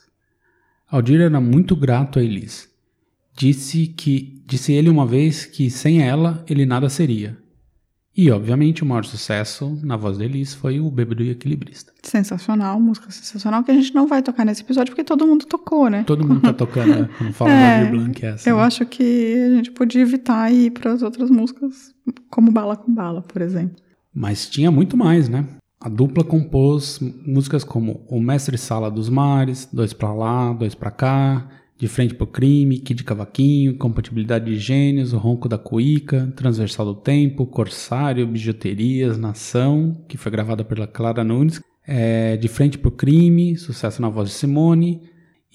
Aldir 0.88 1.22
era 1.22 1.40
muito 1.40 1.76
grato 1.76 2.18
a 2.18 2.24
Elis. 2.24 2.69
Disse 3.40 3.88
que 3.88 4.44
disse 4.46 4.74
ele 4.74 4.90
uma 4.90 5.06
vez 5.06 5.46
que 5.46 5.70
sem 5.70 6.02
ela 6.02 6.44
ele 6.46 6.66
nada 6.66 6.90
seria. 6.90 7.38
E 8.14 8.30
obviamente 8.32 8.84
o 8.84 8.86
maior 8.86 9.06
sucesso 9.06 9.80
na 9.82 9.96
voz 9.96 10.18
de 10.18 10.26
Elis 10.26 10.54
foi 10.54 10.82
o 10.82 10.92
Bêbado 10.92 11.24
e 11.24 11.30
Equilibrista. 11.30 11.94
Sensacional, 12.04 12.78
música 12.82 13.10
sensacional, 13.10 13.64
que 13.64 13.72
a 13.72 13.74
gente 13.74 13.96
não 13.96 14.08
vai 14.08 14.22
tocar 14.22 14.44
nesse 14.44 14.62
episódio 14.62 14.92
porque 14.92 15.06
todo 15.06 15.26
mundo 15.26 15.46
tocou, 15.46 15.90
né? 15.90 16.04
Todo 16.06 16.28
mundo 16.28 16.42
tá 16.42 16.52
tocando 16.52 17.04
né, 17.04 17.10
quando 17.18 17.32
fala 17.32 17.52
É, 17.56 17.78
Aldir 17.78 17.92
Blanc 17.92 18.26
essa. 18.26 18.50
Eu 18.50 18.58
né? 18.58 18.64
acho 18.64 18.86
que 18.86 19.34
a 19.34 19.56
gente 19.56 19.72
podia 19.72 20.02
evitar 20.02 20.52
ir 20.52 20.72
para 20.72 20.92
as 20.92 21.02
outras 21.02 21.30
músicas, 21.30 21.96
como 22.30 22.52
Bala 22.52 22.76
com 22.76 22.94
Bala, 22.94 23.22
por 23.22 23.42
exemplo. 23.42 23.78
Mas 24.14 24.50
tinha 24.50 24.70
muito 24.70 24.98
mais, 24.98 25.30
né? 25.30 25.46
A 25.80 25.88
dupla 25.88 26.26
compôs 26.26 27.00
músicas 27.26 27.64
como 27.64 28.06
O 28.10 28.20
Mestre 28.20 28.58
Sala 28.58 28.92
dos 28.92 29.08
Mares, 29.08 29.70
Dois 29.72 29.94
Pra 29.94 30.12
Lá, 30.12 30.52
Dois 30.52 30.76
Pra 30.76 30.92
Cá, 30.92 31.48
De 31.80 31.88
Frente 31.88 32.14
pro 32.14 32.28
Crime, 32.28 32.78
Kid 32.78 33.06
Cavaquinho, 33.06 33.78
Compatibilidade 33.78 34.52
de 34.52 34.60
Gênios, 34.60 35.14
O 35.14 35.18
Ronco 35.18 35.48
da 35.48 35.58
Cuíca, 35.58 36.30
Transversal 36.36 36.88
do 36.88 36.96
Tempo, 36.96 37.46
Corsário, 37.46 38.28
Bijuterias, 38.28 39.18
Nação, 39.18 40.04
que 40.06 40.18
foi 40.18 40.30
gravada 40.30 40.66
pela 40.66 40.86
Clara 40.86 41.24
Nunes, 41.24 41.62
é, 41.88 42.36
De 42.36 42.50
Frente 42.50 42.78
pro 42.78 42.92
Crime, 42.92 43.56
Sucesso 43.56 44.02
na 44.02 44.10
Voz 44.10 44.28
de 44.28 44.36
Simone, 44.36 45.04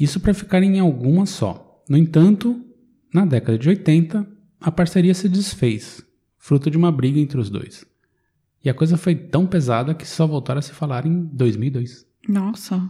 isso 0.01 0.19
para 0.19 0.33
ficar 0.33 0.63
em 0.63 0.81
alguma 0.81 1.27
só. 1.27 1.83
No 1.87 1.99
entanto, 1.99 2.59
na 3.13 3.27
década 3.27 3.59
de 3.59 3.69
80, 3.69 4.27
a 4.59 4.73
parceria 4.73 5.13
se 5.13 5.29
desfez, 5.29 6.03
fruto 6.39 6.71
de 6.71 6.79
uma 6.79 6.91
briga 6.91 7.21
entre 7.21 7.39
os 7.39 7.51
dois. 7.51 7.85
E 8.65 8.71
a 8.71 8.75
coisa 8.75 8.97
foi 8.97 9.15
tão 9.15 9.47
pesada 9.47 9.93
que 9.93 10.09
só 10.09 10.27
voltaram 10.27 10.61
a 10.61 10.63
se 10.63 10.73
falar 10.73 11.05
em 11.05 11.27
2002. 11.35 12.07
Nossa. 12.27 12.81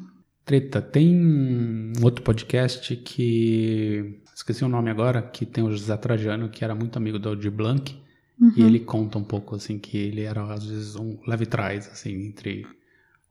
Treta, 0.45 0.83
tem 0.83 1.15
um 1.17 1.93
outro 2.03 2.23
podcast 2.23 2.95
que. 2.97 4.21
Esqueci 4.35 4.65
o 4.65 4.69
nome 4.69 4.91
agora, 4.91 5.23
que 5.23 5.47
tem 5.47 5.65
o 5.65 5.71
José 5.71 5.97
Trajano, 5.97 6.49
que 6.49 6.65
era 6.65 6.75
muito 6.75 6.97
amigo 6.97 7.19
do 7.19 7.29
Aldir 7.29 7.51
Blanc. 7.51 7.97
Uhum. 8.41 8.53
E 8.57 8.63
ele 8.63 8.81
conta 8.81 9.17
um 9.17 9.25
pouco, 9.25 9.55
assim, 9.55 9.79
que 9.79 9.97
ele 9.97 10.23
era, 10.23 10.43
às 10.53 10.67
vezes, 10.67 10.97
um 10.97 11.19
leve 11.27 11.47
trás, 11.47 11.89
assim, 11.91 12.27
entre 12.27 12.67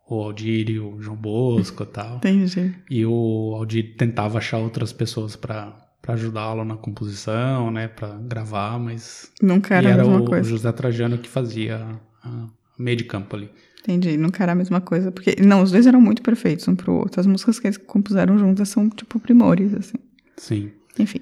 o 0.10 0.16
Aldir 0.22 0.70
e 0.70 0.80
o 0.80 1.02
João 1.02 1.18
Bosco 1.18 1.84
e 1.84 1.86
tal. 1.86 2.18
Entendi. 2.24 2.74
E 2.90 3.06
o 3.06 3.54
Aldir 3.56 3.96
tentava 3.98 4.38
achar 4.38 4.58
outras 4.58 4.94
pessoas 4.94 5.36
para 5.36 5.84
ajudá-lo 6.08 6.66
na 6.66 6.76
composição, 6.76 7.72
né, 7.72 7.88
para 7.88 8.10
gravar, 8.18 8.78
mas 8.78 9.32
Nunca 9.42 9.76
era 9.76 9.90
e 9.90 9.92
era 9.92 10.06
o, 10.06 10.26
coisa. 10.26 10.50
José 10.50 10.72
Trajano 10.72 11.18
que 11.18 11.30
fazia 11.30 11.78
a, 12.24 12.28
a 12.28 12.50
meio 12.78 12.98
de 12.98 13.06
campo 13.06 13.36
ali. 13.36 13.50
Entendi, 13.84 14.16
nunca 14.16 14.42
era 14.42 14.54
a 14.54 14.56
mesma 14.56 14.80
coisa. 14.80 15.12
Porque, 15.12 15.36
não, 15.42 15.62
os 15.62 15.72
dois 15.72 15.86
eram 15.86 16.00
muito 16.00 16.22
perfeitos 16.22 16.66
um 16.70 16.76
pro 16.76 16.94
outro. 16.94 17.20
As 17.20 17.28
músicas 17.28 17.60
que 17.60 17.68
eles 17.68 17.78
compuseram 17.78 18.38
juntas 18.38 18.70
são, 18.70 18.90
tipo, 18.90 19.20
primores, 19.20 19.74
assim. 19.74 19.98
Sim. 20.38 20.72
Enfim. 20.98 21.20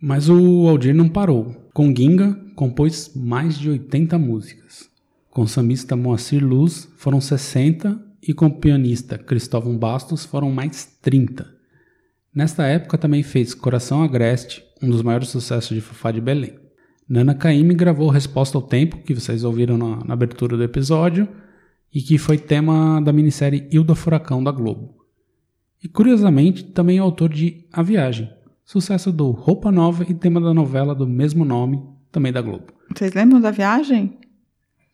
Mas 0.00 0.28
o 0.28 0.68
Aldir 0.68 0.94
não 0.94 1.08
parou. 1.08 1.70
Com 1.72 1.94
Ginga, 1.94 2.36
compôs 2.56 3.12
mais 3.14 3.56
de 3.56 3.70
80 3.70 4.18
músicas. 4.18 4.90
Com 5.30 5.42
o 5.42 5.48
sambista 5.48 5.94
Moacir 5.94 6.44
Luz 6.44 6.88
foram 6.96 7.20
60 7.20 8.02
e 8.20 8.34
com 8.34 8.46
o 8.46 8.54
pianista 8.54 9.16
Cristóvão 9.16 9.78
Bastos 9.78 10.24
foram 10.24 10.50
mais 10.50 10.84
30. 11.00 11.46
Nesta 12.34 12.64
época 12.64 12.98
também 12.98 13.22
fez 13.22 13.54
Coração 13.54 14.02
Agreste, 14.02 14.64
um 14.82 14.90
dos 14.90 15.02
maiores 15.02 15.28
sucessos 15.28 15.74
de 15.74 15.80
Fafá 15.80 16.10
de 16.10 16.20
Belém. 16.20 16.54
Nana 17.08 17.34
Caymmi 17.34 17.74
gravou 17.74 18.08
Resposta 18.08 18.58
ao 18.58 18.62
Tempo, 18.62 18.98
que 18.98 19.14
vocês 19.14 19.44
ouviram 19.44 19.76
na, 19.76 20.04
na 20.04 20.14
abertura 20.14 20.56
do 20.56 20.62
episódio, 20.62 21.28
e 21.94 22.00
que 22.00 22.18
foi 22.18 22.38
tema 22.38 23.00
da 23.00 23.12
minissérie 23.12 23.68
Hilda 23.70 23.94
Furacão 23.94 24.42
da 24.42 24.50
Globo. 24.50 24.94
E 25.82 25.88
curiosamente, 25.88 26.64
também 26.64 26.98
é 26.98 27.00
autor 27.00 27.28
de 27.28 27.66
A 27.72 27.82
Viagem, 27.82 28.30
sucesso 28.64 29.12
do 29.12 29.30
Roupa 29.30 29.70
Nova 29.70 30.04
e 30.08 30.14
tema 30.14 30.40
da 30.40 30.54
novela 30.54 30.94
do 30.94 31.06
mesmo 31.06 31.44
nome, 31.44 31.82
também 32.10 32.32
da 32.32 32.40
Globo. 32.40 32.66
Vocês 32.94 33.12
lembram 33.12 33.40
da 33.40 33.50
viagem? 33.50 34.18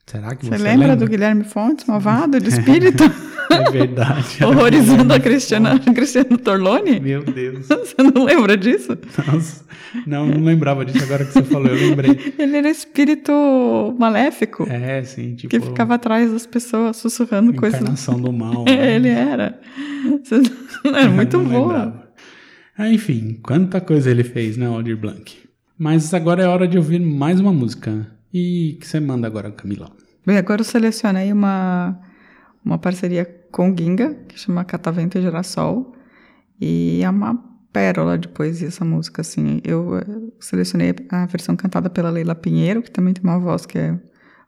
Será 0.06 0.34
que 0.34 0.46
Você 0.46 0.56
você, 0.56 0.62
lembra, 0.62 0.96
do 0.96 1.06
Guilherme 1.06 1.44
Fontes, 1.44 1.84
malvado, 1.84 2.40
de 2.40 2.48
espírito? 2.48 3.04
É 3.50 3.70
verdade. 3.70 4.42
Horrorizando 4.44 5.12
a 5.12 5.20
Cristiana, 5.20 5.78
Cristiano 5.78 6.36
Torlone? 6.38 7.00
Meu 7.00 7.22
Deus. 7.22 7.66
Você 7.68 8.02
não 8.02 8.24
lembra 8.24 8.56
disso? 8.56 8.96
Nossa. 9.26 9.64
Não, 10.06 10.26
não 10.26 10.44
lembrava 10.44 10.84
disso 10.84 11.02
agora 11.02 11.24
que 11.24 11.32
você 11.32 11.42
falou, 11.42 11.68
eu 11.68 11.88
lembrei. 11.88 12.18
Ele 12.38 12.56
era 12.56 12.68
espírito 12.68 13.32
maléfico. 13.98 14.66
É, 14.68 15.02
sim, 15.02 15.34
tipo... 15.34 15.48
Que 15.48 15.60
ficava 15.60 15.94
atrás 15.94 16.30
das 16.30 16.46
pessoas 16.46 16.96
sussurrando 16.98 17.54
coisas. 17.54 17.80
Encarnação 17.80 18.20
do 18.20 18.32
mal. 18.32 18.64
É, 18.66 18.76
né? 18.76 18.94
ele 18.94 19.08
era. 19.08 19.58
Era 20.84 21.10
muito 21.10 21.38
Não 21.38 21.44
boa. 21.44 21.60
lembrava. 21.60 22.08
Ah, 22.76 22.90
enfim, 22.90 23.40
quanta 23.42 23.80
coisa 23.80 24.10
ele 24.10 24.22
fez, 24.22 24.56
né, 24.56 24.66
Aldir 24.66 24.96
Blanc. 24.96 25.36
Mas 25.76 26.12
agora 26.12 26.42
é 26.42 26.46
hora 26.46 26.68
de 26.68 26.76
ouvir 26.76 27.00
mais 27.00 27.40
uma 27.40 27.52
música. 27.52 28.06
E 28.32 28.76
que 28.80 28.86
você 28.86 29.00
manda 29.00 29.26
agora, 29.26 29.50
Camila? 29.50 29.90
Bem, 30.26 30.36
agora 30.36 30.60
eu 30.60 30.64
selecionei 30.64 31.32
uma, 31.32 31.98
uma 32.64 32.78
parceria 32.78 33.24
com 33.50 33.74
Ginga, 33.76 34.14
que 34.28 34.38
chama 34.38 34.64
Catavento 34.64 35.18
e 35.18 35.22
Girassol. 35.22 35.94
E 36.60 37.00
é 37.02 37.10
uma 37.10 37.34
pérola 37.72 38.18
de 38.18 38.28
poesia 38.28 38.68
essa 38.68 38.84
música, 38.84 39.20
assim. 39.20 39.60
Eu 39.64 39.98
eh, 39.98 40.04
selecionei 40.40 40.94
a 41.10 41.26
versão 41.26 41.54
cantada 41.56 41.88
pela 41.88 42.10
Leila 42.10 42.34
Pinheiro, 42.34 42.82
que 42.82 42.90
também 42.90 43.14
tem 43.14 43.22
uma 43.22 43.38
voz 43.38 43.66
que 43.66 43.78
é 43.78 43.98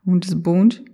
um 0.06 0.18
desbunde. 0.18 0.84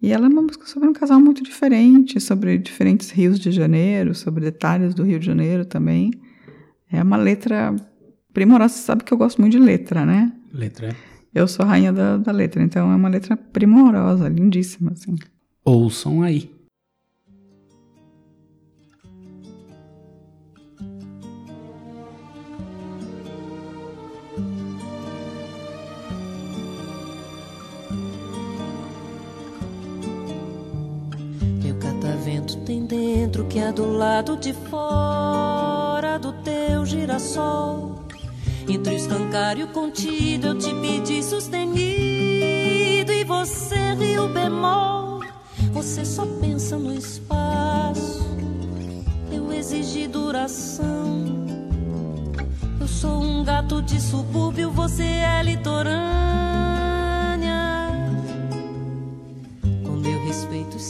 E 0.00 0.12
ela 0.12 0.26
é 0.26 0.28
uma 0.28 0.42
música 0.42 0.66
sobre 0.66 0.88
um 0.88 0.92
casal 0.92 1.20
muito 1.20 1.42
diferente, 1.42 2.20
sobre 2.20 2.58
diferentes 2.58 3.10
rios 3.10 3.38
de 3.38 3.50
janeiro, 3.50 4.14
sobre 4.14 4.44
detalhes 4.44 4.94
do 4.94 5.02
Rio 5.02 5.18
de 5.18 5.26
Janeiro 5.26 5.64
também. 5.64 6.10
É 6.90 7.02
uma 7.02 7.16
letra 7.16 7.74
primorosa. 8.32 8.74
Você 8.74 8.82
sabe 8.82 9.04
que 9.04 9.12
eu 9.12 9.18
gosto 9.18 9.40
muito 9.40 9.52
de 9.52 9.58
letra, 9.58 10.04
né? 10.04 10.32
Letra, 10.52 10.88
é? 10.88 10.96
Eu 11.34 11.48
sou 11.48 11.64
a 11.64 11.68
rainha 11.68 11.92
da, 11.92 12.16
da 12.16 12.30
letra, 12.30 12.62
então 12.62 12.92
é 12.92 12.94
uma 12.94 13.08
letra 13.08 13.36
primorosa, 13.36 14.28
lindíssima, 14.28 14.92
assim. 14.92 15.16
Ouçam 15.64 16.22
aí. 16.22 16.53
Dentro 32.84 33.46
que 33.46 33.58
é 33.58 33.72
do 33.72 33.90
lado 33.90 34.36
de 34.36 34.52
fora 34.52 36.18
do 36.18 36.32
teu 36.32 36.84
girassol. 36.84 38.04
Entre 38.68 38.94
o 38.94 38.96
escancário 38.96 39.62
e 39.62 39.64
o 39.64 39.68
contido 39.68 40.48
eu 40.48 40.58
te 40.58 40.72
pedi 40.74 41.22
sustenido 41.22 41.82
e 43.12 43.24
você 43.24 43.94
riu 43.94 44.28
bemol. 44.28 45.20
Você 45.72 46.04
só 46.04 46.24
pensa 46.40 46.78
no 46.78 46.94
espaço, 46.94 48.24
eu 49.30 49.52
exigi 49.52 50.06
duração. 50.06 51.24
Eu 52.80 52.86
sou 52.86 53.22
um 53.22 53.44
gato 53.44 53.82
de 53.82 54.00
subúrbio, 54.00 54.70
você 54.70 55.02
é 55.02 55.42
litorânea. 55.42 56.73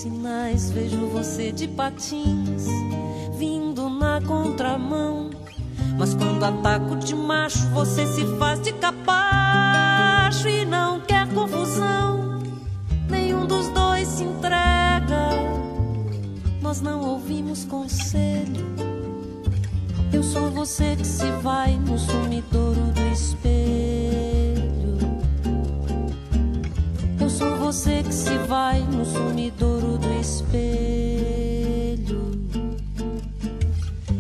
sinais, 0.05 0.71
vejo 0.71 1.07
você 1.07 1.51
de 1.51 1.67
patins, 1.67 2.67
vindo 3.39 3.89
na 3.89 4.21
contramão. 4.21 5.31
Mas 5.99 6.13
quando 6.13 6.45
ataco 6.45 6.97
de 6.97 7.15
macho, 7.15 7.67
você 7.71 8.07
se 8.07 8.27
faz 8.39 8.61
de 8.61 8.73
capacho 8.75 10.47
e 10.47 10.67
não 10.67 11.01
quer 11.01 11.27
confusão. 11.33 12.39
Nenhum 13.09 13.47
dos 13.47 13.69
dois 13.69 14.07
se 14.09 14.25
entrega. 14.25 15.31
Nós 16.61 16.83
não 16.83 17.01
ouvimos 17.01 17.65
conselho. 17.65 18.75
Eu 20.13 20.23
sou 20.23 20.51
você 20.51 20.97
que 20.97 21.07
se 21.07 21.31
vai 21.43 21.79
no 21.79 21.99
sumidouro 21.99 22.93
do 22.93 23.07
espelho. 23.11 23.44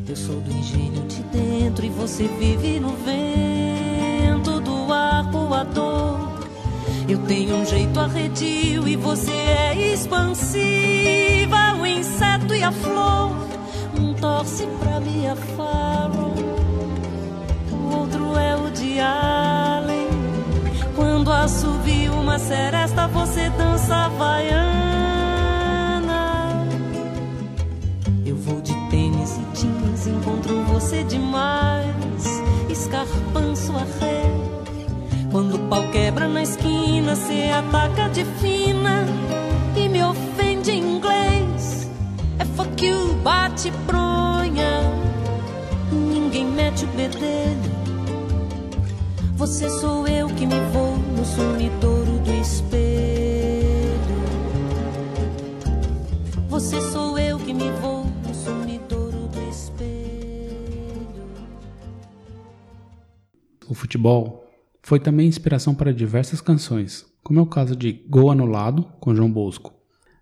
Eu 0.08 0.16
sou 0.16 0.40
do 0.40 0.50
engenho 0.50 1.06
de 1.06 1.22
dentro 1.22 1.86
e 1.86 1.88
você 1.88 2.26
vive 2.26 2.80
no 2.80 2.96
vento 2.96 4.60
do 4.60 4.92
ar 4.92 5.30
voador. 5.30 6.36
Eu 7.08 7.18
tenho 7.28 7.54
um 7.54 7.64
jeito 7.64 8.00
arredio 8.00 8.88
e 8.88 8.96
você 8.96 9.30
é 9.30 9.92
expansiva. 9.92 11.76
O 11.80 11.86
inseto 11.86 12.56
e 12.56 12.62
a 12.64 12.72
flor, 12.72 13.30
um 13.96 14.14
torce 14.14 14.66
pra 14.80 14.98
minha 14.98 15.36
falo, 15.36 16.34
o 17.70 17.96
outro 17.98 18.36
é 18.36 18.56
o 18.56 18.68
de 18.72 18.98
Assovia 21.44 22.10
uma 22.10 22.38
seresta, 22.38 23.06
você 23.06 23.50
dança 23.50 23.94
havaiana. 23.94 24.64
Eu 28.24 28.34
vou 28.34 28.62
de 28.62 28.72
tênis 28.88 29.36
e 29.36 29.42
jeans, 29.54 30.06
encontro 30.06 30.64
você 30.64 31.04
demais, 31.04 32.24
escarpanço 32.70 33.72
a 33.76 33.84
ré. 34.00 34.22
Quando 35.30 35.56
o 35.56 35.68
pau 35.68 35.86
quebra 35.92 36.26
na 36.26 36.42
esquina, 36.42 37.14
cê 37.14 37.50
ataca 37.50 38.08
de 38.08 38.24
fina 38.40 39.04
e 39.76 39.86
me 39.86 40.02
ofende 40.02 40.70
em 40.70 40.96
inglês. 40.96 41.90
É 42.38 42.46
fuck 42.56 42.86
you, 42.86 43.16
bate 43.22 43.70
bronha. 43.86 44.80
Ninguém 45.92 46.46
mete 46.46 46.86
o 46.86 46.88
bedelho. 46.88 47.74
Você 49.36 49.68
sou 49.68 50.08
eu 50.08 50.28
que 50.28 50.46
me 50.46 50.58
vou 50.72 50.93
O 63.66 63.74
futebol 63.74 64.44
foi 64.82 65.00
também 65.00 65.26
inspiração 65.26 65.74
para 65.74 65.92
diversas 65.92 66.40
canções, 66.40 67.06
como 67.22 67.40
é 67.40 67.42
o 67.42 67.46
caso 67.46 67.74
de 67.74 67.92
Gol 68.08 68.30
Anulado, 68.30 68.84
com 69.00 69.14
João 69.14 69.32
Bosco. 69.32 69.72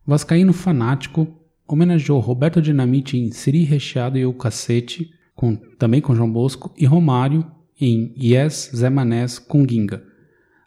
Vascaíno 0.06 0.52
Fanático 0.52 1.26
homenageou 1.66 2.20
Roberto 2.20 2.62
Dinamite 2.62 3.18
em 3.18 3.32
Siri 3.32 3.64
Recheado 3.64 4.16
e 4.16 4.24
o 4.24 4.32
Cacete, 4.32 5.10
com, 5.34 5.56
também 5.56 6.00
com 6.00 6.14
João 6.14 6.32
Bosco, 6.32 6.72
e 6.78 6.86
Romário 6.86 7.44
em 7.80 8.14
Yes, 8.16 8.70
Zé 8.74 8.88
Manés, 8.88 9.38
com 9.38 9.68
Ginga. 9.68 10.12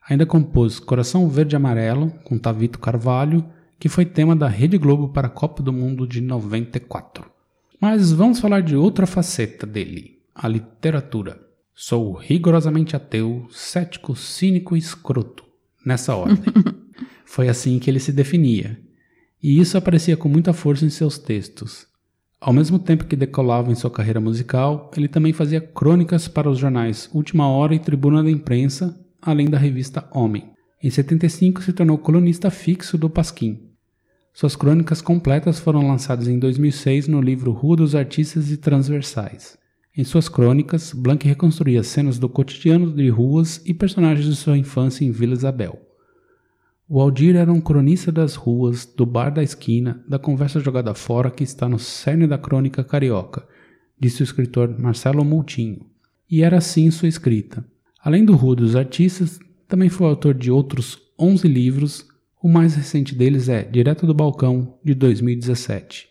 Ainda 0.07 0.25
compôs 0.25 0.79
Coração 0.79 1.27
Verde 1.27 1.55
Amarelo, 1.55 2.11
com 2.23 2.37
Tavito 2.37 2.77
Carvalho, 2.77 3.43
que 3.79 3.89
foi 3.89 4.05
tema 4.05 4.35
da 4.35 4.47
Rede 4.47 4.77
Globo 4.77 5.09
para 5.09 5.27
a 5.27 5.31
Copa 5.31 5.63
do 5.63 5.73
Mundo 5.73 6.07
de 6.07 6.21
94. 6.21 7.25
Mas 7.81 8.11
vamos 8.11 8.39
falar 8.39 8.61
de 8.61 8.75
outra 8.75 9.07
faceta 9.07 9.65
dele, 9.65 10.19
a 10.33 10.47
literatura. 10.47 11.41
Sou 11.73 12.13
rigorosamente 12.13 12.95
ateu, 12.95 13.47
cético, 13.49 14.15
cínico 14.15 14.75
e 14.75 14.79
escroto, 14.79 15.43
nessa 15.85 16.15
ordem. 16.15 16.53
Foi 17.25 17.49
assim 17.49 17.79
que 17.79 17.89
ele 17.89 17.99
se 17.99 18.11
definia, 18.11 18.79
e 19.41 19.59
isso 19.59 19.77
aparecia 19.77 20.15
com 20.15 20.29
muita 20.29 20.53
força 20.53 20.85
em 20.85 20.89
seus 20.89 21.17
textos. 21.17 21.87
Ao 22.39 22.53
mesmo 22.53 22.77
tempo 22.77 23.05
que 23.05 23.15
decolava 23.15 23.71
em 23.71 23.75
sua 23.75 23.89
carreira 23.89 24.21
musical, 24.21 24.91
ele 24.95 25.07
também 25.07 25.33
fazia 25.33 25.59
crônicas 25.59 26.27
para 26.27 26.49
os 26.49 26.59
jornais 26.59 27.09
Última 27.11 27.47
Hora 27.47 27.73
e 27.73 27.79
Tribuna 27.79 28.23
da 28.23 28.29
Imprensa, 28.29 28.99
além 29.25 29.49
da 29.49 29.57
revista 29.57 30.07
Homem. 30.11 30.51
Em 30.81 30.89
75 30.89 31.63
se 31.63 31.73
tornou 31.73 31.97
colunista 31.97 32.51
fixo 32.51 32.97
do 32.97 33.09
Pasquim. 33.09 33.71
Suas 34.31 34.55
crônicas 34.55 35.01
completas 35.01 35.59
foram 35.59 35.87
lançadas 35.87 36.27
em 36.27 36.37
2006 36.37 37.07
no 37.07 37.21
livro 37.21 37.51
Rua 37.51 37.77
dos 37.77 37.95
Artistas 37.95 38.51
e 38.51 38.57
Transversais. 38.57 39.57
Em 39.97 40.03
suas 40.03 40.27
crônicas, 40.27 40.91
Blanc 40.93 41.25
reconstruía 41.25 41.81
cenas 41.81 42.19
do 42.19 42.27
cotidiano 42.27 42.93
de 42.93 43.09
ruas 43.09 43.61
e 43.65 43.73
personagens 43.73 44.27
de 44.27 44.35
sua 44.35 44.57
infância 44.57 45.05
em 45.05 45.11
Vila 45.11 45.33
Isabel. 45.33 45.81
O 46.87 47.01
Aldir 47.01 47.35
era 47.35 47.51
um 47.51 47.61
cronista 47.61 48.11
das 48.11 48.35
ruas, 48.35 48.85
do 48.85 49.05
bar 49.05 49.31
da 49.31 49.41
esquina, 49.41 50.03
da 50.07 50.19
conversa 50.19 50.59
jogada 50.59 50.93
fora 50.93 51.31
que 51.31 51.43
está 51.43 51.67
no 51.67 51.79
cerne 51.79 52.27
da 52.27 52.37
crônica 52.37 52.83
carioca, 52.83 53.47
disse 53.99 54.21
o 54.21 54.25
escritor 54.25 54.77
Marcelo 54.77 55.25
Moutinho. 55.25 55.85
E 56.29 56.43
era 56.43 56.57
assim 56.57 56.91
sua 56.91 57.07
escrita. 57.07 57.65
Além 58.05 58.23
do 58.23 58.35
Rua 58.35 58.55
dos 58.55 58.75
Artistas, 58.75 59.39
também 59.67 59.89
foi 59.89 60.05
autor 60.05 60.35
de 60.35 60.51
outros 60.51 61.01
11 61.19 61.47
livros, 61.47 62.05
o 62.39 62.47
mais 62.47 62.75
recente 62.75 63.15
deles 63.15 63.49
é 63.49 63.63
Direto 63.63 64.05
do 64.05 64.13
Balcão, 64.13 64.77
de 64.83 64.93
2017. 64.93 66.07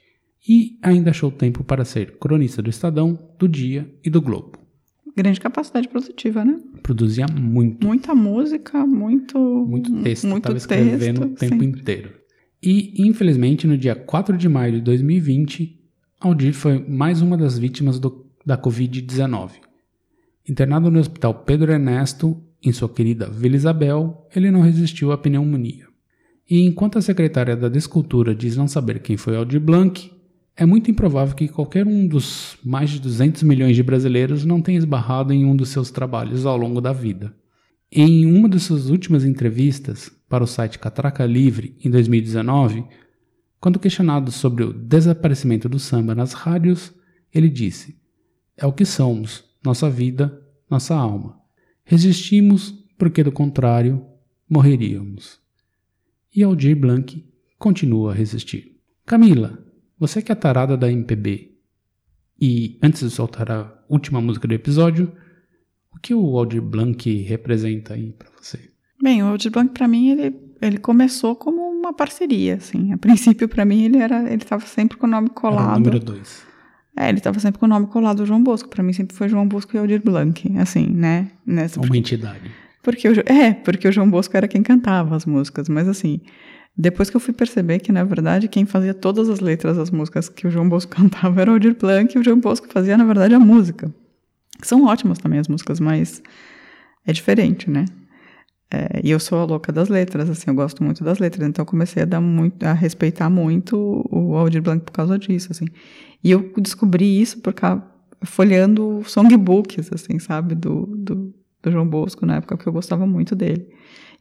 E 0.48 0.76
ainda 0.82 1.10
achou 1.10 1.30
tempo 1.30 1.62
para 1.62 1.84
ser 1.84 2.18
cronista 2.18 2.60
do 2.60 2.68
Estadão, 2.68 3.16
do 3.38 3.46
Dia 3.46 3.88
e 4.04 4.10
do 4.10 4.20
Globo. 4.20 4.58
Grande 5.16 5.38
capacidade 5.38 5.86
produtiva, 5.86 6.44
né? 6.44 6.58
Produzia 6.82 7.26
muito. 7.28 7.86
Muita 7.86 8.12
música, 8.12 8.84
muito. 8.84 9.38
Muito 9.38 10.02
texto. 10.02 10.26
Muito 10.26 10.42
Estava 10.42 10.58
escrevendo 10.58 11.20
texto, 11.20 11.32
o 11.32 11.36
tempo 11.36 11.62
sim. 11.62 11.68
inteiro. 11.68 12.10
E, 12.60 13.06
infelizmente, 13.06 13.68
no 13.68 13.78
dia 13.78 13.94
4 13.94 14.36
de 14.36 14.48
maio 14.48 14.72
de 14.72 14.80
2020, 14.80 15.80
Aldir 16.18 16.54
foi 16.54 16.84
mais 16.88 17.22
uma 17.22 17.36
das 17.36 17.56
vítimas 17.56 18.00
do, 18.00 18.26
da 18.44 18.58
Covid-19. 18.58 19.50
Internado 20.46 20.90
no 20.90 20.98
hospital 20.98 21.34
Pedro 21.34 21.72
Ernesto, 21.72 22.42
em 22.62 22.72
sua 22.72 22.88
querida 22.88 23.30
Vila 23.30 23.56
Isabel, 23.56 24.28
ele 24.34 24.50
não 24.50 24.60
resistiu 24.60 25.10
à 25.10 25.18
pneumonia. 25.18 25.86
E 26.48 26.60
enquanto 26.60 26.98
a 26.98 27.02
secretária 27.02 27.56
da 27.56 27.68
Descultura 27.68 28.34
diz 28.34 28.56
não 28.56 28.68
saber 28.68 29.00
quem 29.00 29.16
foi 29.16 29.36
Aldir 29.36 29.60
Blanc, 29.60 30.12
é 30.56 30.66
muito 30.66 30.90
improvável 30.90 31.34
que 31.34 31.48
qualquer 31.48 31.86
um 31.86 32.06
dos 32.06 32.58
mais 32.62 32.90
de 32.90 33.00
200 33.00 33.42
milhões 33.42 33.74
de 33.74 33.82
brasileiros 33.82 34.44
não 34.44 34.60
tenha 34.60 34.78
esbarrado 34.78 35.32
em 35.32 35.44
um 35.44 35.56
dos 35.56 35.70
seus 35.70 35.90
trabalhos 35.90 36.44
ao 36.44 36.56
longo 36.56 36.80
da 36.80 36.92
vida. 36.92 37.34
Em 37.90 38.26
uma 38.26 38.48
de 38.48 38.60
suas 38.60 38.90
últimas 38.90 39.24
entrevistas 39.24 40.12
para 40.28 40.44
o 40.44 40.46
site 40.46 40.78
Catraca 40.78 41.24
Livre, 41.24 41.76
em 41.82 41.90
2019, 41.90 42.84
quando 43.58 43.78
questionado 43.78 44.30
sobre 44.30 44.62
o 44.62 44.72
desaparecimento 44.74 45.68
do 45.70 45.78
samba 45.78 46.14
nas 46.14 46.34
rádios, 46.34 46.92
ele 47.32 47.48
disse: 47.48 47.96
É 48.56 48.66
o 48.66 48.72
que 48.72 48.84
somos, 48.84 49.44
nossa 49.64 49.88
vida, 49.88 50.40
nossa 50.70 50.94
alma. 50.94 51.38
Resistimos 51.84 52.70
porque, 52.98 53.22
do 53.22 53.32
contrário, 53.32 54.04
morreríamos. 54.48 55.40
E 56.34 56.42
Aldir 56.42 56.76
Blanc 56.76 57.24
continua 57.58 58.12
a 58.12 58.14
resistir. 58.14 58.76
Camila, 59.06 59.58
você 59.98 60.20
que 60.22 60.32
é 60.32 60.34
tarada 60.34 60.76
da 60.76 60.90
MPB, 60.90 61.52
e 62.40 62.78
antes 62.82 63.00
de 63.02 63.10
soltar 63.10 63.50
a 63.50 63.72
última 63.88 64.20
música 64.20 64.48
do 64.48 64.54
episódio, 64.54 65.12
o 65.92 65.98
que 65.98 66.12
o 66.14 66.36
Aldir 66.38 66.60
Blanc 66.62 67.10
representa 67.22 67.94
aí 67.94 68.12
para 68.12 68.28
você? 68.40 68.70
Bem, 69.02 69.22
o 69.22 69.26
Aldir 69.26 69.50
Blanc, 69.52 69.72
para 69.72 69.86
mim, 69.86 70.10
ele, 70.10 70.36
ele 70.60 70.78
começou 70.78 71.36
como 71.36 71.60
uma 71.62 71.92
parceria, 71.92 72.56
assim. 72.56 72.92
A 72.92 72.98
princípio, 72.98 73.48
para 73.48 73.64
mim, 73.64 73.84
ele 73.84 73.98
era 73.98 74.24
ele 74.32 74.42
estava 74.42 74.64
sempre 74.66 74.96
com 74.96 75.06
o 75.06 75.10
nome 75.10 75.26
Era 75.28 75.32
o 75.32 75.40
colado. 75.40 75.78
número 75.78 76.00
dois. 76.00 76.44
É, 76.96 77.08
ele 77.08 77.18
estava 77.18 77.38
sempre 77.40 77.58
com 77.58 77.66
o 77.66 77.68
nome 77.68 77.86
colado 77.88 78.20
ao 78.20 78.26
João 78.26 78.42
Bosco. 78.42 78.68
Para 78.68 78.82
mim, 78.82 78.92
sempre 78.92 79.16
foi 79.16 79.28
João 79.28 79.46
Bosco 79.46 79.74
e 79.76 79.78
Aldir 79.78 80.00
Blanc, 80.02 80.56
assim, 80.58 80.86
né? 80.88 81.28
Nessa, 81.44 81.80
Uma 81.80 81.96
entidade. 81.96 82.50
Porque 82.82 83.08
o, 83.08 83.12
é, 83.26 83.54
porque 83.54 83.88
o 83.88 83.92
João 83.92 84.08
Bosco 84.08 84.36
era 84.36 84.46
quem 84.46 84.62
cantava 84.62 85.16
as 85.16 85.24
músicas, 85.24 85.68
mas 85.68 85.88
assim, 85.88 86.20
depois 86.76 87.08
que 87.08 87.16
eu 87.16 87.20
fui 87.20 87.32
perceber 87.32 87.78
que, 87.80 87.90
na 87.90 88.04
verdade, 88.04 88.46
quem 88.46 88.66
fazia 88.66 88.92
todas 88.92 89.28
as 89.28 89.40
letras 89.40 89.76
das 89.76 89.90
músicas 89.90 90.28
que 90.28 90.46
o 90.46 90.50
João 90.50 90.68
Bosco 90.68 90.92
cantava 90.94 91.40
era 91.40 91.50
o 91.50 91.54
Aldir 91.54 91.76
Blanc, 91.76 92.14
e 92.14 92.20
o 92.20 92.24
João 92.24 92.38
Bosco 92.38 92.68
fazia, 92.68 92.96
na 92.96 93.04
verdade, 93.04 93.34
a 93.34 93.40
música. 93.40 93.92
São 94.62 94.84
ótimas 94.84 95.18
também 95.18 95.38
as 95.38 95.48
músicas, 95.48 95.80
mas 95.80 96.22
é 97.06 97.12
diferente, 97.12 97.70
né? 97.70 97.86
É, 98.72 99.00
e 99.04 99.10
eu 99.10 99.20
sou 99.20 99.38
a 99.38 99.44
louca 99.44 99.70
das 99.72 99.88
letras, 99.88 100.28
assim, 100.28 100.44
eu 100.48 100.54
gosto 100.54 100.82
muito 100.82 101.04
das 101.04 101.18
letras, 101.18 101.46
então 101.46 101.62
eu 101.62 101.66
comecei 101.66 102.02
a 102.02 102.06
dar 102.06 102.20
muito, 102.20 102.64
a 102.64 102.72
respeitar 102.72 103.30
muito 103.30 103.76
o 104.10 104.34
Aldir 104.34 104.62
Blanc 104.62 104.84
por 104.84 104.92
causa 104.92 105.18
disso, 105.18 105.48
assim. 105.52 105.66
E 106.22 106.30
eu 106.30 106.52
descobri 106.58 107.20
isso 107.20 107.40
por 107.40 107.52
causa, 107.52 107.82
folheando 108.24 109.02
songbooks, 109.06 109.92
assim, 109.92 110.18
sabe, 110.18 110.54
do, 110.54 110.86
do, 110.86 111.34
do 111.62 111.70
João 111.70 111.86
Bosco, 111.86 112.26
na 112.26 112.36
época 112.36 112.56
que 112.56 112.66
eu 112.66 112.72
gostava 112.72 113.06
muito 113.06 113.36
dele. 113.36 113.68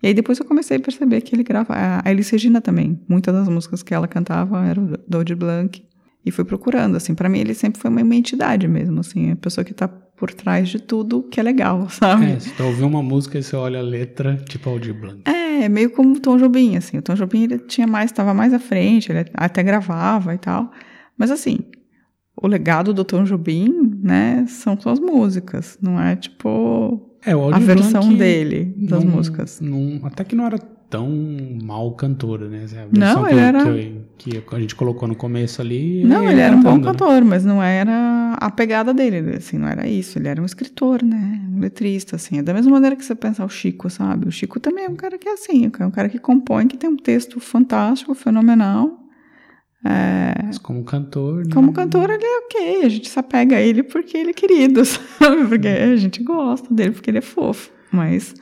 E 0.01 0.07
aí 0.07 0.13
depois 0.13 0.37
eu 0.37 0.45
comecei 0.45 0.77
a 0.77 0.79
perceber 0.79 1.21
que 1.21 1.33
ele 1.33 1.43
grava, 1.43 1.73
a 2.03 2.11
Elis 2.11 2.29
Regina 2.29 2.59
também, 2.61 2.99
muitas 3.07 3.33
das 3.33 3.47
músicas 3.47 3.81
que 3.81 3.93
ela 3.93 4.07
cantava 4.07 4.63
eram 4.65 4.85
do- 4.85 5.17
Aldir 5.17 5.37
Blanc, 5.37 5.81
e 6.25 6.31
fui 6.31 6.43
procurando, 6.45 6.95
assim, 6.95 7.15
para 7.15 7.27
mim 7.29 7.39
ele 7.39 7.53
sempre 7.53 7.81
foi 7.81 7.89
uma 7.89 8.15
entidade 8.15 8.67
mesmo, 8.67 8.99
assim, 8.99 9.31
a 9.31 9.35
pessoa 9.35 9.63
que 9.63 9.73
tá 9.73 9.89
por 10.17 10.33
trás 10.33 10.69
de 10.69 10.79
tudo 10.79 11.23
que 11.23 11.39
é 11.39 11.43
legal, 11.43 11.87
sabe? 11.91 12.25
É, 12.33 12.39
você 12.39 12.63
ouvindo 12.63 12.87
uma 12.87 13.03
música 13.03 13.37
e 13.37 13.43
você 13.43 13.55
olha 13.55 13.79
a 13.79 13.83
letra, 13.83 14.37
tipo 14.47 14.69
Aldir 14.69 14.93
Blanc. 14.93 15.21
É, 15.25 15.67
meio 15.69 15.89
como 15.91 16.15
o 16.15 16.19
Tom 16.19 16.37
Jobim, 16.37 16.75
assim. 16.75 16.97
O 16.97 17.01
Tom 17.01 17.13
Jobim, 17.15 17.43
ele 17.43 17.57
tinha 17.59 17.87
mais, 17.87 18.11
estava 18.11 18.33
mais 18.33 18.53
à 18.53 18.59
frente, 18.59 19.11
ele 19.11 19.25
até 19.33 19.61
gravava 19.63 20.33
e 20.33 20.37
tal. 20.37 20.71
Mas, 21.17 21.29
assim, 21.31 21.59
o 22.41 22.47
legado 22.47 22.93
do 22.93 23.03
Tom 23.03 23.23
Jobim, 23.23 23.69
né, 24.01 24.45
são 24.47 24.79
suas 24.79 24.99
músicas, 24.99 25.77
não 25.81 25.99
é 26.01 26.15
tipo 26.15 27.09
É, 27.25 27.35
o 27.35 27.53
a 27.53 27.59
versão 27.59 28.01
Blanc 28.01 28.17
dele 28.17 28.73
das 28.77 29.03
não- 29.03 29.11
músicas. 29.11 29.61
não- 29.61 29.99
até 30.05 30.23
que 30.23 30.35
não 30.35 30.45
era 30.45 30.57
tão 30.57 31.09
mal 31.63 31.91
cantor, 31.95 32.41
né? 32.41 32.65
A 32.73 32.97
Não, 32.97 33.25
ele 33.27 33.35
que, 33.35 33.39
era- 33.41 33.63
que, 33.63 33.92
que 34.17 34.41
a 34.51 34.59
gente 34.59 34.75
colocou 34.75 35.07
no 35.07 35.15
começo 35.15 35.61
ali. 35.61 36.03
Não, 36.03 36.29
ele 36.29 36.39
era 36.39 36.55
um 36.55 36.61
bom 36.61 36.71
cantando, 36.71 36.85
né? 36.85 36.91
cantor, 36.91 37.25
mas 37.25 37.43
não 37.43 37.61
era 37.61 38.35
a 38.39 38.51
pegada 38.51 38.93
dele, 38.93 39.35
assim, 39.35 39.57
não 39.57 39.67
era 39.67 39.87
isso. 39.87 40.17
Ele 40.17 40.27
era 40.27 40.41
um 40.41 40.45
escritor, 40.45 41.03
né? 41.03 41.41
Um 41.51 41.59
letrista, 41.59 42.15
assim. 42.15 42.39
É 42.39 42.43
da 42.43 42.53
mesma 42.53 42.71
maneira 42.71 42.95
que 42.95 43.03
você 43.03 43.15
pensa 43.15 43.43
o 43.43 43.49
Chico, 43.49 43.89
sabe? 43.89 44.27
O 44.27 44.31
Chico 44.31 44.59
também 44.59 44.85
é 44.85 44.89
um 44.89 44.95
cara 44.95 45.17
que 45.17 45.27
é 45.27 45.33
assim, 45.33 45.69
é 45.77 45.85
um 45.85 45.91
cara 45.91 46.09
que 46.09 46.19
compõe, 46.19 46.67
que 46.67 46.77
tem 46.77 46.89
um 46.89 46.97
texto 46.97 47.39
fantástico, 47.39 48.13
fenomenal. 48.13 48.99
É, 49.85 50.45
Mas 50.45 50.57
como 50.57 50.83
cantor. 50.85 51.43
como 51.53 51.67
né? 51.67 51.73
cantor, 51.73 52.09
ele 52.09 52.23
é 52.23 52.37
ok. 52.45 52.85
A 52.85 52.89
gente 52.89 53.09
se 53.09 53.19
apega 53.19 53.57
a 53.57 53.61
ele 53.61 53.83
porque 53.83 54.17
ele 54.17 54.29
é 54.29 54.33
querido, 54.33 54.85
sabe? 54.85 55.45
Porque 55.47 55.67
a 55.67 55.95
gente 55.97 56.23
gosta 56.23 56.73
dele, 56.73 56.91
porque 56.91 57.09
ele 57.09 57.17
é 57.17 57.21
fofo. 57.21 57.71
Mas. 57.91 58.33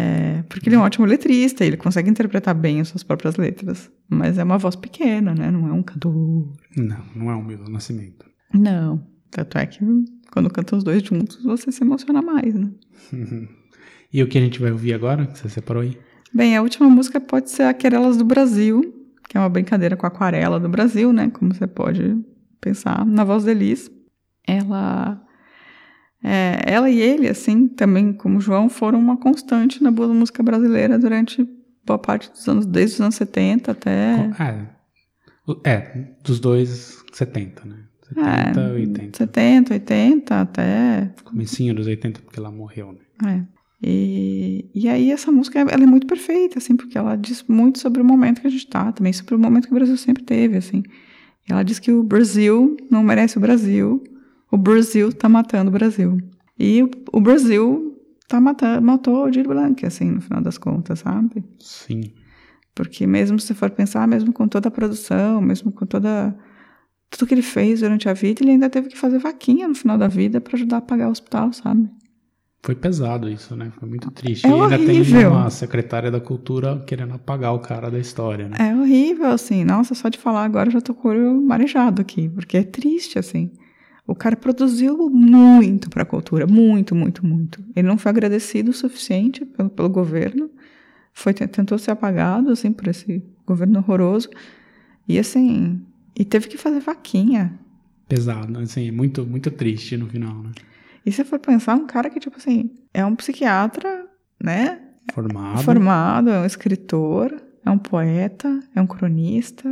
É, 0.00 0.42
porque 0.48 0.68
ele 0.68 0.76
é 0.76 0.78
um 0.78 0.82
ótimo 0.82 1.04
letrista, 1.04 1.64
ele 1.64 1.76
consegue 1.76 2.08
interpretar 2.08 2.54
bem 2.54 2.80
as 2.80 2.88
suas 2.88 3.02
próprias 3.02 3.36
letras. 3.36 3.90
Mas 4.08 4.38
é 4.38 4.44
uma 4.44 4.58
voz 4.58 4.74
pequena, 4.74 5.34
né? 5.34 5.50
Não 5.50 5.68
é 5.68 5.72
um 5.72 5.82
cantor. 5.82 6.52
Não, 6.76 7.04
não 7.14 7.30
é 7.30 7.36
um 7.36 7.44
Milton 7.44 7.70
Nascimento. 7.70 8.26
Não. 8.54 9.06
Tanto 9.30 9.58
é 9.58 9.66
que 9.66 9.78
quando 10.32 10.50
cantam 10.50 10.78
os 10.78 10.84
dois 10.84 11.02
juntos, 11.02 11.42
você 11.42 11.70
se 11.70 11.84
emociona 11.84 12.22
mais, 12.22 12.54
né? 12.54 12.70
e 14.12 14.22
o 14.22 14.28
que 14.28 14.38
a 14.38 14.40
gente 14.40 14.60
vai 14.60 14.72
ouvir 14.72 14.94
agora, 14.94 15.26
que 15.26 15.38
você 15.38 15.48
separou 15.48 15.82
aí? 15.82 15.96
Bem, 16.32 16.56
a 16.56 16.62
última 16.62 16.88
música 16.88 17.20
pode 17.20 17.50
ser 17.50 17.64
Aquarelas 17.64 18.16
do 18.16 18.24
Brasil, 18.24 18.82
que 19.28 19.36
é 19.36 19.40
uma 19.40 19.48
brincadeira 19.48 19.96
com 19.96 20.06
a 20.06 20.08
aquarela 20.08 20.58
do 20.58 20.68
Brasil, 20.68 21.12
né? 21.12 21.30
Como 21.30 21.54
você 21.54 21.66
pode 21.66 22.16
pensar. 22.60 23.04
Na 23.04 23.24
voz 23.24 23.46
Elis. 23.46 23.90
Ela. 24.46 25.20
É, 26.22 26.60
ela 26.66 26.90
e 26.90 27.00
ele, 27.00 27.28
assim, 27.28 27.66
também 27.66 28.12
como 28.12 28.40
João, 28.40 28.68
foram 28.68 28.98
uma 28.98 29.16
constante 29.16 29.82
na 29.82 29.90
boa 29.90 30.12
música 30.12 30.42
brasileira 30.42 30.98
durante 30.98 31.48
boa 31.84 31.98
parte 31.98 32.30
dos 32.30 32.46
anos, 32.46 32.66
desde 32.66 32.94
os 32.96 33.00
anos 33.00 33.14
70 33.14 33.72
até. 33.72 34.30
É, 35.64 35.70
é 35.70 36.14
dos 36.22 36.38
dois, 36.38 37.02
70, 37.12 37.64
né? 37.64 37.76
70, 38.14 38.60
É, 38.60 38.72
80. 38.72 39.18
70, 39.18 39.74
80, 39.74 40.40
até 40.40 41.14
Comecinho 41.24 41.74
dos 41.74 41.86
80, 41.86 42.20
porque 42.20 42.38
ela 42.38 42.50
morreu, 42.50 42.92
né? 42.92 43.36
É. 43.36 43.60
E, 43.82 44.70
e 44.74 44.88
aí 44.88 45.10
essa 45.10 45.32
música 45.32 45.60
ela 45.60 45.82
é 45.82 45.86
muito 45.86 46.06
perfeita, 46.06 46.58
assim, 46.58 46.76
porque 46.76 46.98
ela 46.98 47.16
diz 47.16 47.44
muito 47.48 47.78
sobre 47.78 48.02
o 48.02 48.04
momento 48.04 48.40
que 48.42 48.46
a 48.46 48.50
gente 48.50 48.66
tá, 48.66 48.92
também 48.92 49.12
sobre 49.12 49.34
o 49.34 49.38
momento 49.38 49.66
que 49.68 49.72
o 49.72 49.76
Brasil 49.76 49.96
sempre 49.96 50.22
teve, 50.22 50.56
assim. 50.56 50.82
Ela 51.48 51.62
diz 51.62 51.78
que 51.78 51.90
o 51.90 52.02
Brasil 52.02 52.76
não 52.90 53.02
merece 53.02 53.38
o 53.38 53.40
Brasil, 53.40 54.02
o 54.50 54.56
Brasil 54.56 55.12
tá 55.12 55.28
matando 55.28 55.70
o 55.70 55.72
Brasil. 55.72 56.18
E 56.58 56.82
o, 56.82 56.90
o 57.12 57.20
Brasil 57.20 57.98
tá 58.28 58.40
matando, 58.40 58.82
matou 58.82 59.24
o 59.24 59.30
Dir 59.30 59.46
Blanc, 59.46 59.84
assim, 59.84 60.10
no 60.10 60.20
final 60.20 60.40
das 60.40 60.58
contas, 60.58 61.00
sabe? 61.00 61.44
Sim. 61.58 62.12
Porque 62.74 63.06
mesmo 63.06 63.38
se 63.38 63.48
você 63.48 63.54
for 63.54 63.70
pensar, 63.70 64.06
mesmo 64.06 64.32
com 64.32 64.46
toda 64.46 64.68
a 64.68 64.70
produção, 64.70 65.40
mesmo 65.40 65.72
com 65.72 65.86
toda 65.86 66.36
tudo 67.10 67.26
que 67.26 67.34
ele 67.34 67.42
fez 67.42 67.80
durante 67.80 68.08
a 68.08 68.12
vida, 68.12 68.42
ele 68.42 68.52
ainda 68.52 68.70
teve 68.70 68.88
que 68.88 68.96
fazer 68.96 69.18
vaquinha 69.18 69.66
no 69.66 69.74
final 69.74 69.98
da 69.98 70.06
vida 70.06 70.40
para 70.40 70.56
ajudar 70.56 70.76
a 70.76 70.80
pagar 70.80 71.08
o 71.08 71.10
hospital, 71.10 71.52
sabe? 71.52 71.90
Foi 72.62 72.74
pesado 72.74 73.28
isso, 73.28 73.56
né? 73.56 73.72
Foi 73.80 73.88
muito 73.88 74.10
triste. 74.10 74.46
É 74.46 74.50
e 74.50 74.52
ainda 74.52 74.78
tem 74.78 75.00
horrível. 75.00 75.32
uma 75.32 75.50
secretária 75.50 76.10
da 76.10 76.20
cultura 76.20 76.82
querendo 76.86 77.14
apagar 77.14 77.54
o 77.54 77.58
cara 77.58 77.90
da 77.90 77.98
história, 77.98 78.48
né? 78.48 78.56
É 78.60 78.76
horrível, 78.76 79.26
assim. 79.26 79.64
Nossa, 79.64 79.94
só 79.94 80.08
de 80.08 80.18
falar 80.18 80.44
agora 80.44 80.68
eu 80.68 80.72
já 80.72 80.80
tô 80.80 80.94
com 80.94 81.08
o 81.08 81.10
olho 81.10 81.42
marejado 81.42 82.02
aqui, 82.02 82.28
porque 82.28 82.58
é 82.58 82.62
triste, 82.62 83.18
assim. 83.18 83.50
O 84.10 84.14
cara 84.16 84.34
produziu 84.34 85.08
muito 85.08 85.88
pra 85.88 86.04
cultura, 86.04 86.44
muito, 86.44 86.96
muito, 86.96 87.24
muito. 87.24 87.64
Ele 87.76 87.86
não 87.86 87.96
foi 87.96 88.10
agradecido 88.10 88.72
o 88.72 88.74
suficiente 88.74 89.44
pelo, 89.44 89.70
pelo 89.70 89.88
governo, 89.88 90.50
foi 91.12 91.32
tentou 91.32 91.78
ser 91.78 91.92
apagado, 91.92 92.50
assim, 92.50 92.72
por 92.72 92.88
esse 92.88 93.22
governo 93.46 93.78
horroroso. 93.78 94.28
E, 95.06 95.16
assim, 95.16 95.80
e 96.18 96.24
teve 96.24 96.48
que 96.48 96.58
fazer 96.58 96.80
vaquinha. 96.80 97.56
Pesado, 98.08 98.58
assim, 98.58 98.90
muito, 98.90 99.24
muito 99.24 99.48
triste 99.48 99.96
no 99.96 100.08
final, 100.08 100.42
né? 100.42 100.50
E 101.06 101.12
se 101.12 101.22
for 101.22 101.38
pensar, 101.38 101.76
um 101.76 101.86
cara 101.86 102.10
que, 102.10 102.18
tipo 102.18 102.36
assim, 102.36 102.68
é 102.92 103.06
um 103.06 103.14
psiquiatra, 103.14 104.06
né? 104.42 104.80
Formado. 105.12 105.62
Formado, 105.62 106.30
é 106.30 106.40
um 106.40 106.46
escritor, 106.46 107.40
é 107.64 107.70
um 107.70 107.78
poeta, 107.78 108.58
é 108.74 108.80
um 108.80 108.88
cronista, 108.88 109.68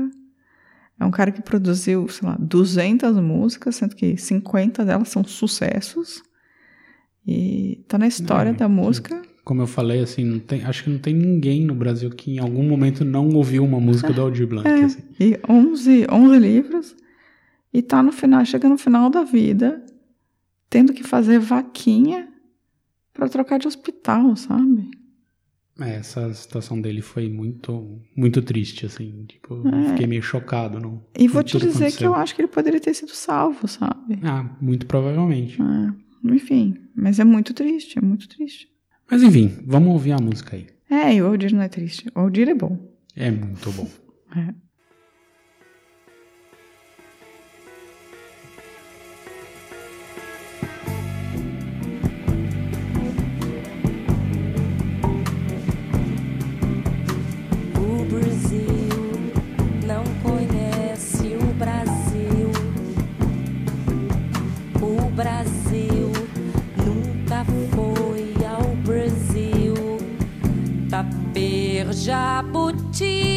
é 1.01 1.05
um 1.05 1.11
cara 1.11 1.31
que 1.31 1.41
produziu, 1.43 2.09
sei 2.09 2.29
lá, 2.29 2.37
200 2.41 3.17
músicas, 3.19 3.77
sendo 3.77 3.95
que 3.95 4.17
50 4.17 4.85
delas 4.85 5.09
são 5.09 5.23
sucessos. 5.25 6.23
E 7.27 7.85
tá 7.87 7.99
na 7.99 8.07
história 8.07 8.51
É, 8.51 8.55
da 8.55 8.69
música. 8.69 9.21
Como 9.45 9.63
eu 9.63 9.67
falei, 9.67 10.01
assim, 10.01 10.39
tem, 10.41 10.65
acho 10.65 10.85
que 10.85 10.91
não 10.91 10.99
tem 10.99 11.15
ninguém 11.15 11.65
no 11.65 11.75
Brasil 11.75 12.11
que 12.11 12.33
em 12.33 12.39
algum 12.39 12.63
momento 12.63 13.05
não 13.05 13.29
ouviu 13.31 13.65
uma 13.65 13.81
música 13.81 14.13
do 14.13 14.21
Aldir 14.21 14.47
Blanc. 14.47 14.69
É, 14.69 14.85
assim. 14.85 15.03
e 15.21 15.39
11, 15.49 16.07
11 16.11 16.39
livros. 16.39 16.97
E 17.73 17.83
tá 17.83 18.03
no 18.03 18.13
final, 18.13 18.45
chega 18.45 18.69
no 18.69 18.79
final 18.79 19.09
da 19.11 19.23
vida, 19.25 19.85
tendo 20.69 20.93
que 20.93 21.03
fazer 21.05 21.39
vaquinha 21.39 22.29
pra 23.13 23.29
trocar 23.29 23.59
de 23.59 23.69
hospital, 23.69 24.35
sabe? 24.37 24.91
É, 25.81 25.95
essa 25.97 26.33
situação 26.35 26.81
dele 26.81 27.01
foi 27.01 27.29
muito, 27.29 28.01
muito 28.17 28.43
triste, 28.43 28.85
assim. 28.87 29.25
Tipo, 29.29 29.63
É. 29.69 29.91
fiquei 29.91 30.07
meio 30.07 30.23
chocado. 30.23 30.81
No, 30.81 31.05
E 31.17 31.29
vou 31.29 31.43
te 31.43 31.57
dizer 31.57 31.71
que 31.73 31.77
aconteceu. 31.79 32.07
eu 32.11 32.15
acho 32.15 32.35
que 32.35 32.41
ele 32.43 32.49
poderia 32.49 32.81
ter 32.81 32.95
sido 32.95 33.15
salvo, 33.15 33.69
sabe? 33.69 34.19
Ah, 34.25 34.49
muito 34.61 34.87
provavelmente. 34.87 35.59
É, 35.63 36.35
enfim, 36.35 36.75
mas 36.97 37.21
é 37.21 37.25
muito 37.25 37.55
triste, 37.55 37.99
é 37.99 38.03
muito 38.03 38.29
triste. 38.29 38.69
Mas 39.11 39.23
enfim, 39.23 39.57
vamos 39.67 39.89
ouvir 39.93 40.13
a 40.13 40.19
música 40.19 40.57
aí. 40.57 40.67
É, 40.91 41.15
e 41.15 41.23
o 41.23 41.27
Aldir 41.27 41.55
não 41.55 41.63
é 41.63 41.69
triste. 41.69 42.11
O 42.15 42.21
Aldir 42.21 42.49
é 42.49 42.55
bom. 42.55 42.77
É 43.15 43.31
muito 43.31 43.71
bom. 43.73 43.89
É. 44.37 44.53
Jabuti, 72.09 73.28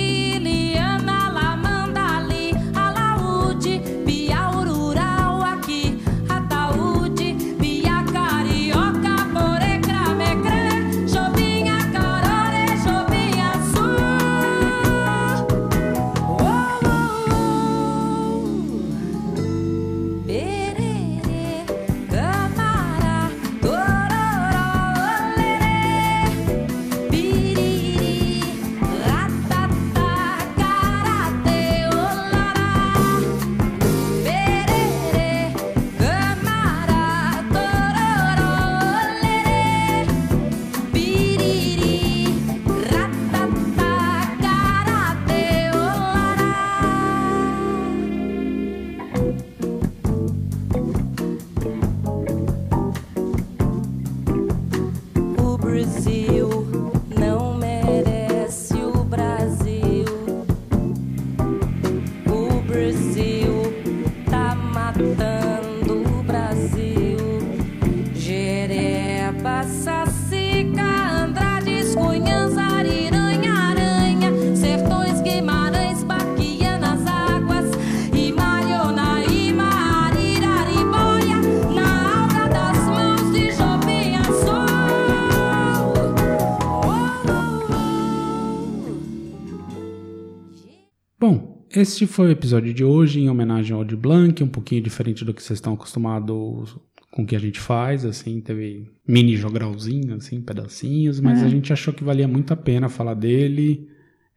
este 91.81 92.05
foi 92.05 92.27
o 92.27 92.31
episódio 92.31 92.73
de 92.73 92.83
hoje 92.83 93.19
em 93.19 93.29
homenagem 93.29 93.75
ao 93.75 93.83
de 93.83 93.95
Blanc, 93.95 94.41
um 94.43 94.47
pouquinho 94.47 94.81
diferente 94.81 95.25
do 95.25 95.33
que 95.33 95.41
vocês 95.41 95.57
estão 95.57 95.73
acostumados 95.73 96.77
com 97.11 97.23
o 97.23 97.25
que 97.25 97.35
a 97.35 97.39
gente 97.39 97.59
faz, 97.59 98.05
assim, 98.05 98.39
teve 98.39 98.89
mini 99.05 99.35
jogralzinho, 99.35 100.15
assim, 100.15 100.41
pedacinhos, 100.41 101.19
mas 101.19 101.41
É. 101.41 101.45
a 101.45 101.49
gente 101.49 101.73
achou 101.73 101.93
que 101.93 102.03
valia 102.03 102.27
muito 102.27 102.53
a 102.53 102.55
pena 102.55 102.87
falar 102.87 103.15
dele. 103.15 103.87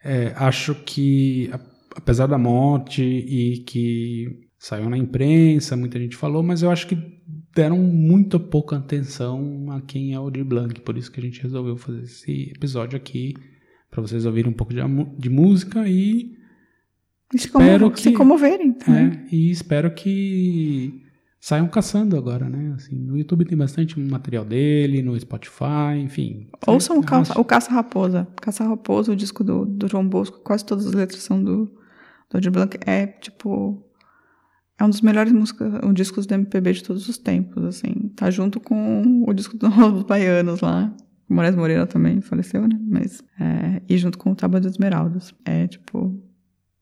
É, 0.02 0.32
acho 0.36 0.74
que, 0.74 1.50
apesar 1.94 2.26
da 2.26 2.36
morte 2.36 3.02
e 3.02 3.58
que 3.58 4.48
saiu 4.58 4.90
na 4.90 4.98
imprensa, 4.98 5.76
muita 5.76 5.98
gente 5.98 6.16
falou, 6.16 6.42
mas 6.42 6.62
eu 6.62 6.70
acho 6.70 6.86
que 6.88 6.98
deram 7.54 7.78
muito 7.78 8.40
pouca 8.40 8.76
atenção 8.76 9.66
a 9.70 9.80
quem 9.80 10.12
é 10.14 10.18
o 10.18 10.30
de 10.30 10.42
Blanc, 10.42 10.80
por 10.80 10.96
isso 10.98 11.12
que 11.12 11.20
a 11.20 11.22
gente 11.22 11.40
resolveu 11.42 11.76
fazer 11.76 12.02
esse 12.02 12.50
episódio 12.56 12.96
aqui, 12.96 13.34
para 13.90 14.02
vocês 14.02 14.26
ouvirem 14.26 14.50
um 14.50 14.54
pouco 14.54 14.74
de, 14.74 14.80
de 15.16 15.30
música 15.30 15.88
E 15.88 16.32
se, 17.38 17.46
Espero 17.46 17.84
como, 17.86 17.96
se 17.96 18.10
que- 18.10 18.16
comoverem 18.16 18.72
também. 18.72 19.06
é, 19.06 19.26
e 19.34 19.50
espero 19.50 19.92
que 19.94 21.02
saiam 21.40 21.68
caçando 21.68 22.16
agora, 22.16 22.48
né? 22.48 22.72
Assim, 22.74 22.96
no 22.96 23.16
YouTube 23.18 23.44
tem 23.44 23.56
bastante 23.58 23.98
material 24.00 24.44
dele, 24.44 25.02
no 25.02 25.18
Spotify, 25.18 25.98
enfim. 26.02 26.48
Ouçam 26.66 26.98
o 26.98 27.02
Caça, 27.04 27.38
o 27.38 27.44
Caça 27.44 27.70
Raposa. 27.70 28.26
Caça 28.40 28.64
Raposa, 28.64 29.12
o 29.12 29.16
disco 29.16 29.44
do, 29.44 29.64
do 29.66 29.86
João 29.88 30.08
Bosco, 30.08 30.40
quase 30.42 30.64
todas 30.64 30.86
as 30.86 30.92
letras 30.94 31.22
são 31.22 31.42
do, 31.42 31.66
do 32.30 32.34
Aldir 32.36 32.50
Blanc. 32.50 32.78
É, 32.86 33.06
tipo... 33.06 33.82
É 34.80 34.84
um 34.84 34.88
dos 34.90 35.02
melhores 35.02 35.32
músicas, 35.32 35.72
um 35.84 35.92
discos 35.92 36.26
do 36.26 36.34
MPB 36.34 36.72
de 36.72 36.82
todos 36.82 37.08
os 37.08 37.16
tempos, 37.16 37.62
assim. 37.64 37.92
Tá 38.16 38.28
junto 38.28 38.58
com 38.58 39.22
o 39.28 39.32
disco 39.32 39.56
dos 39.56 39.70
Novos 39.76 40.02
Baianos 40.02 40.60
lá. 40.62 40.92
O 41.30 41.34
Moraes 41.34 41.54
Moreira 41.54 41.86
também 41.86 42.20
faleceu, 42.20 42.66
né? 42.66 42.76
Mas... 42.88 43.22
é, 43.38 43.82
e 43.88 43.96
junto 43.98 44.18
com 44.18 44.32
o 44.32 44.34
Tábua 44.34 44.60
de 44.60 44.66
Esmeraldas. 44.68 45.32
É, 45.44 45.66
tipo... 45.68 46.20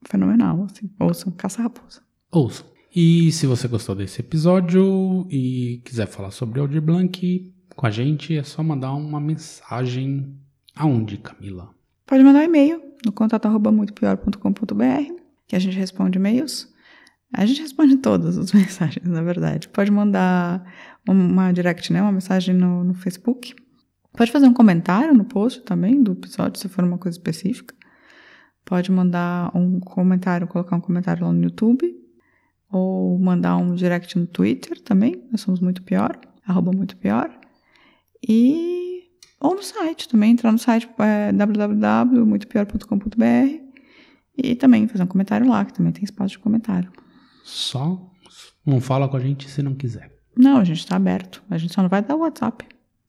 Fenomenal, 0.05 0.65
assim. 0.65 0.91
Ouçam 0.99 1.33
Caça 1.33 1.63
Raposa. 1.63 2.01
Ouçam. 2.31 2.67
E 2.95 3.33
se 3.33 3.47
você 3.47 3.67
gostou 3.67 3.95
desse 3.95 4.21
episódio 4.21 5.27
e 5.31 5.81
quiser 5.85 6.07
falar 6.07 6.31
sobre 6.31 6.61
Aldir 6.61 6.83
Blanc 6.83 7.53
com 7.75 7.87
a 7.87 7.91
gente, 7.91 8.37
é 8.37 8.43
só 8.43 8.63
mandar 8.63 8.93
uma 8.93 9.19
mensagem 9.19 10.37
aonde, 10.75 11.17
Camila? 11.17 11.71
Pode 12.07 12.23
mandar 12.23 12.41
um 12.41 12.43
e-mail 12.43 12.83
no 13.05 13.13
contato 13.13 13.47
arroba 13.47 13.73
muitopior.com.br 13.73 15.23
que 15.47 15.57
a 15.57 15.59
gente 15.59 15.77
responde 15.77 16.19
e-mails. 16.19 16.71
A 17.33 17.47
gente 17.47 17.63
responde 17.63 17.97
todas 17.97 18.37
as 18.37 18.53
mensagens, 18.53 19.09
na 19.09 19.23
verdade. 19.23 19.69
Pode 19.69 19.91
mandar 19.91 20.63
uma 21.09 21.51
direct, 21.53 21.93
né? 21.93 22.03
Uma 22.03 22.13
mensagem 22.13 22.55
no, 22.55 22.85
no 22.85 22.95
Facebook. 22.95 23.55
Pode 24.13 24.31
fazer 24.31 24.47
um 24.47 24.53
comentário 24.53 25.15
no 25.15 25.25
post 25.25 25.63
também 25.63 26.03
do 26.03 26.13
episódio, 26.13 26.61
se 26.61 26.69
for 26.69 26.85
uma 26.85 26.99
coisa 26.99 27.17
específica. 27.17 27.75
Pode 28.65 28.91
mandar 28.91 29.55
um 29.57 29.81
comentário, 29.81 30.47
colocar 30.47 30.77
um 30.77 30.81
comentário 30.81 31.27
lá 31.27 31.33
no 31.33 31.43
YouTube. 31.43 31.95
Ou 32.71 33.19
mandar 33.19 33.57
um 33.57 33.75
direct 33.75 34.19
no 34.19 34.27
Twitter 34.27 34.81
também. 34.81 35.29
Nós 35.31 35.43
somos 35.43 35.61
muito 35.61 35.83
pior, 35.83 36.19
arroba 36.47 36.73
muito 36.73 36.97
pior. 36.97 37.31
E 38.27 38.83
ou 39.43 39.57
no 39.57 39.63
site 39.63 40.09
também, 40.09 40.31
entrar 40.31 40.53
no 40.53 40.59
site 40.59 40.89
é, 40.99 41.33
www.muitopior.com.br 41.33 43.63
e 44.39 44.55
também 44.55 44.87
fazer 44.87 45.03
um 45.03 45.09
comentário 45.09 45.49
lá, 45.49 45.65
que 45.65 45.75
também 45.75 45.93
tem 45.93 46.05
espaço 46.05 46.31
de 46.31 46.39
comentário. 46.39 46.93
Só 47.45 48.09
não 48.65 48.81
fala 48.81 49.09
com 49.09 49.17
a 49.17 49.21
gente 49.21 49.51
se 49.51 49.61
não 49.61 49.75
quiser. 49.75 50.13
Não, 50.37 50.59
a 50.59 50.65
gente 50.65 50.87
tá 50.87 50.95
aberto. 50.95 51.43
A 51.51 51.59
gente 51.59 51.75
só 51.75 51.83
não 51.83 51.89
vai 51.89 52.01
dar 52.01 52.15
WhatsApp. 52.15 52.65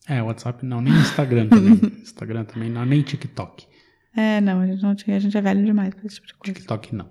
É, 0.08 0.24
WhatsApp 0.24 0.66
não, 0.66 0.82
nem 0.82 0.94
Instagram 0.94 1.48
também. 1.48 1.74
Instagram 2.02 2.46
também 2.46 2.72
não, 2.72 2.84
nem 2.84 3.04
TikTok. 3.04 3.68
É, 4.16 4.40
não, 4.42 4.60
a 4.60 4.68
gente, 4.68 4.84
não, 4.84 4.92
a 4.92 5.20
gente 5.20 5.38
é 5.38 5.42
velho 5.42 5.66
demais 5.66 5.94
pra 5.94 6.06
esse 6.06 6.16
tipo 6.16 6.28
de 6.28 6.34
coisa. 6.36 6.54
TikTok 6.54 6.96
não. 6.96 7.10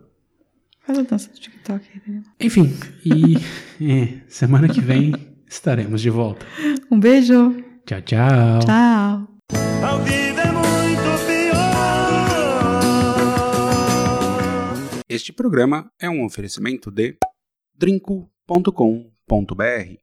Faz 0.80 0.98
a 0.98 1.02
dança 1.02 1.30
do 1.30 1.38
TikTok 1.38 1.84
aí. 1.94 2.00
Enfim, 2.40 2.72
e 3.04 3.36
é, 3.80 4.20
semana 4.28 4.68
que 4.68 4.80
vem 4.80 5.12
estaremos 5.48 6.00
de 6.00 6.10
volta. 6.10 6.44
Um 6.90 6.98
beijo. 6.98 7.56
Tchau, 7.86 8.00
tchau. 8.02 8.58
Tchau. 8.60 9.28
É 9.50 10.52
muito 10.52 11.26
pior. 11.26 11.72
Este 15.08 15.32
programa 15.32 15.90
é 16.00 16.08
um 16.08 16.24
oferecimento 16.24 16.90
de 16.90 17.16
drinco.com.br 17.76 19.98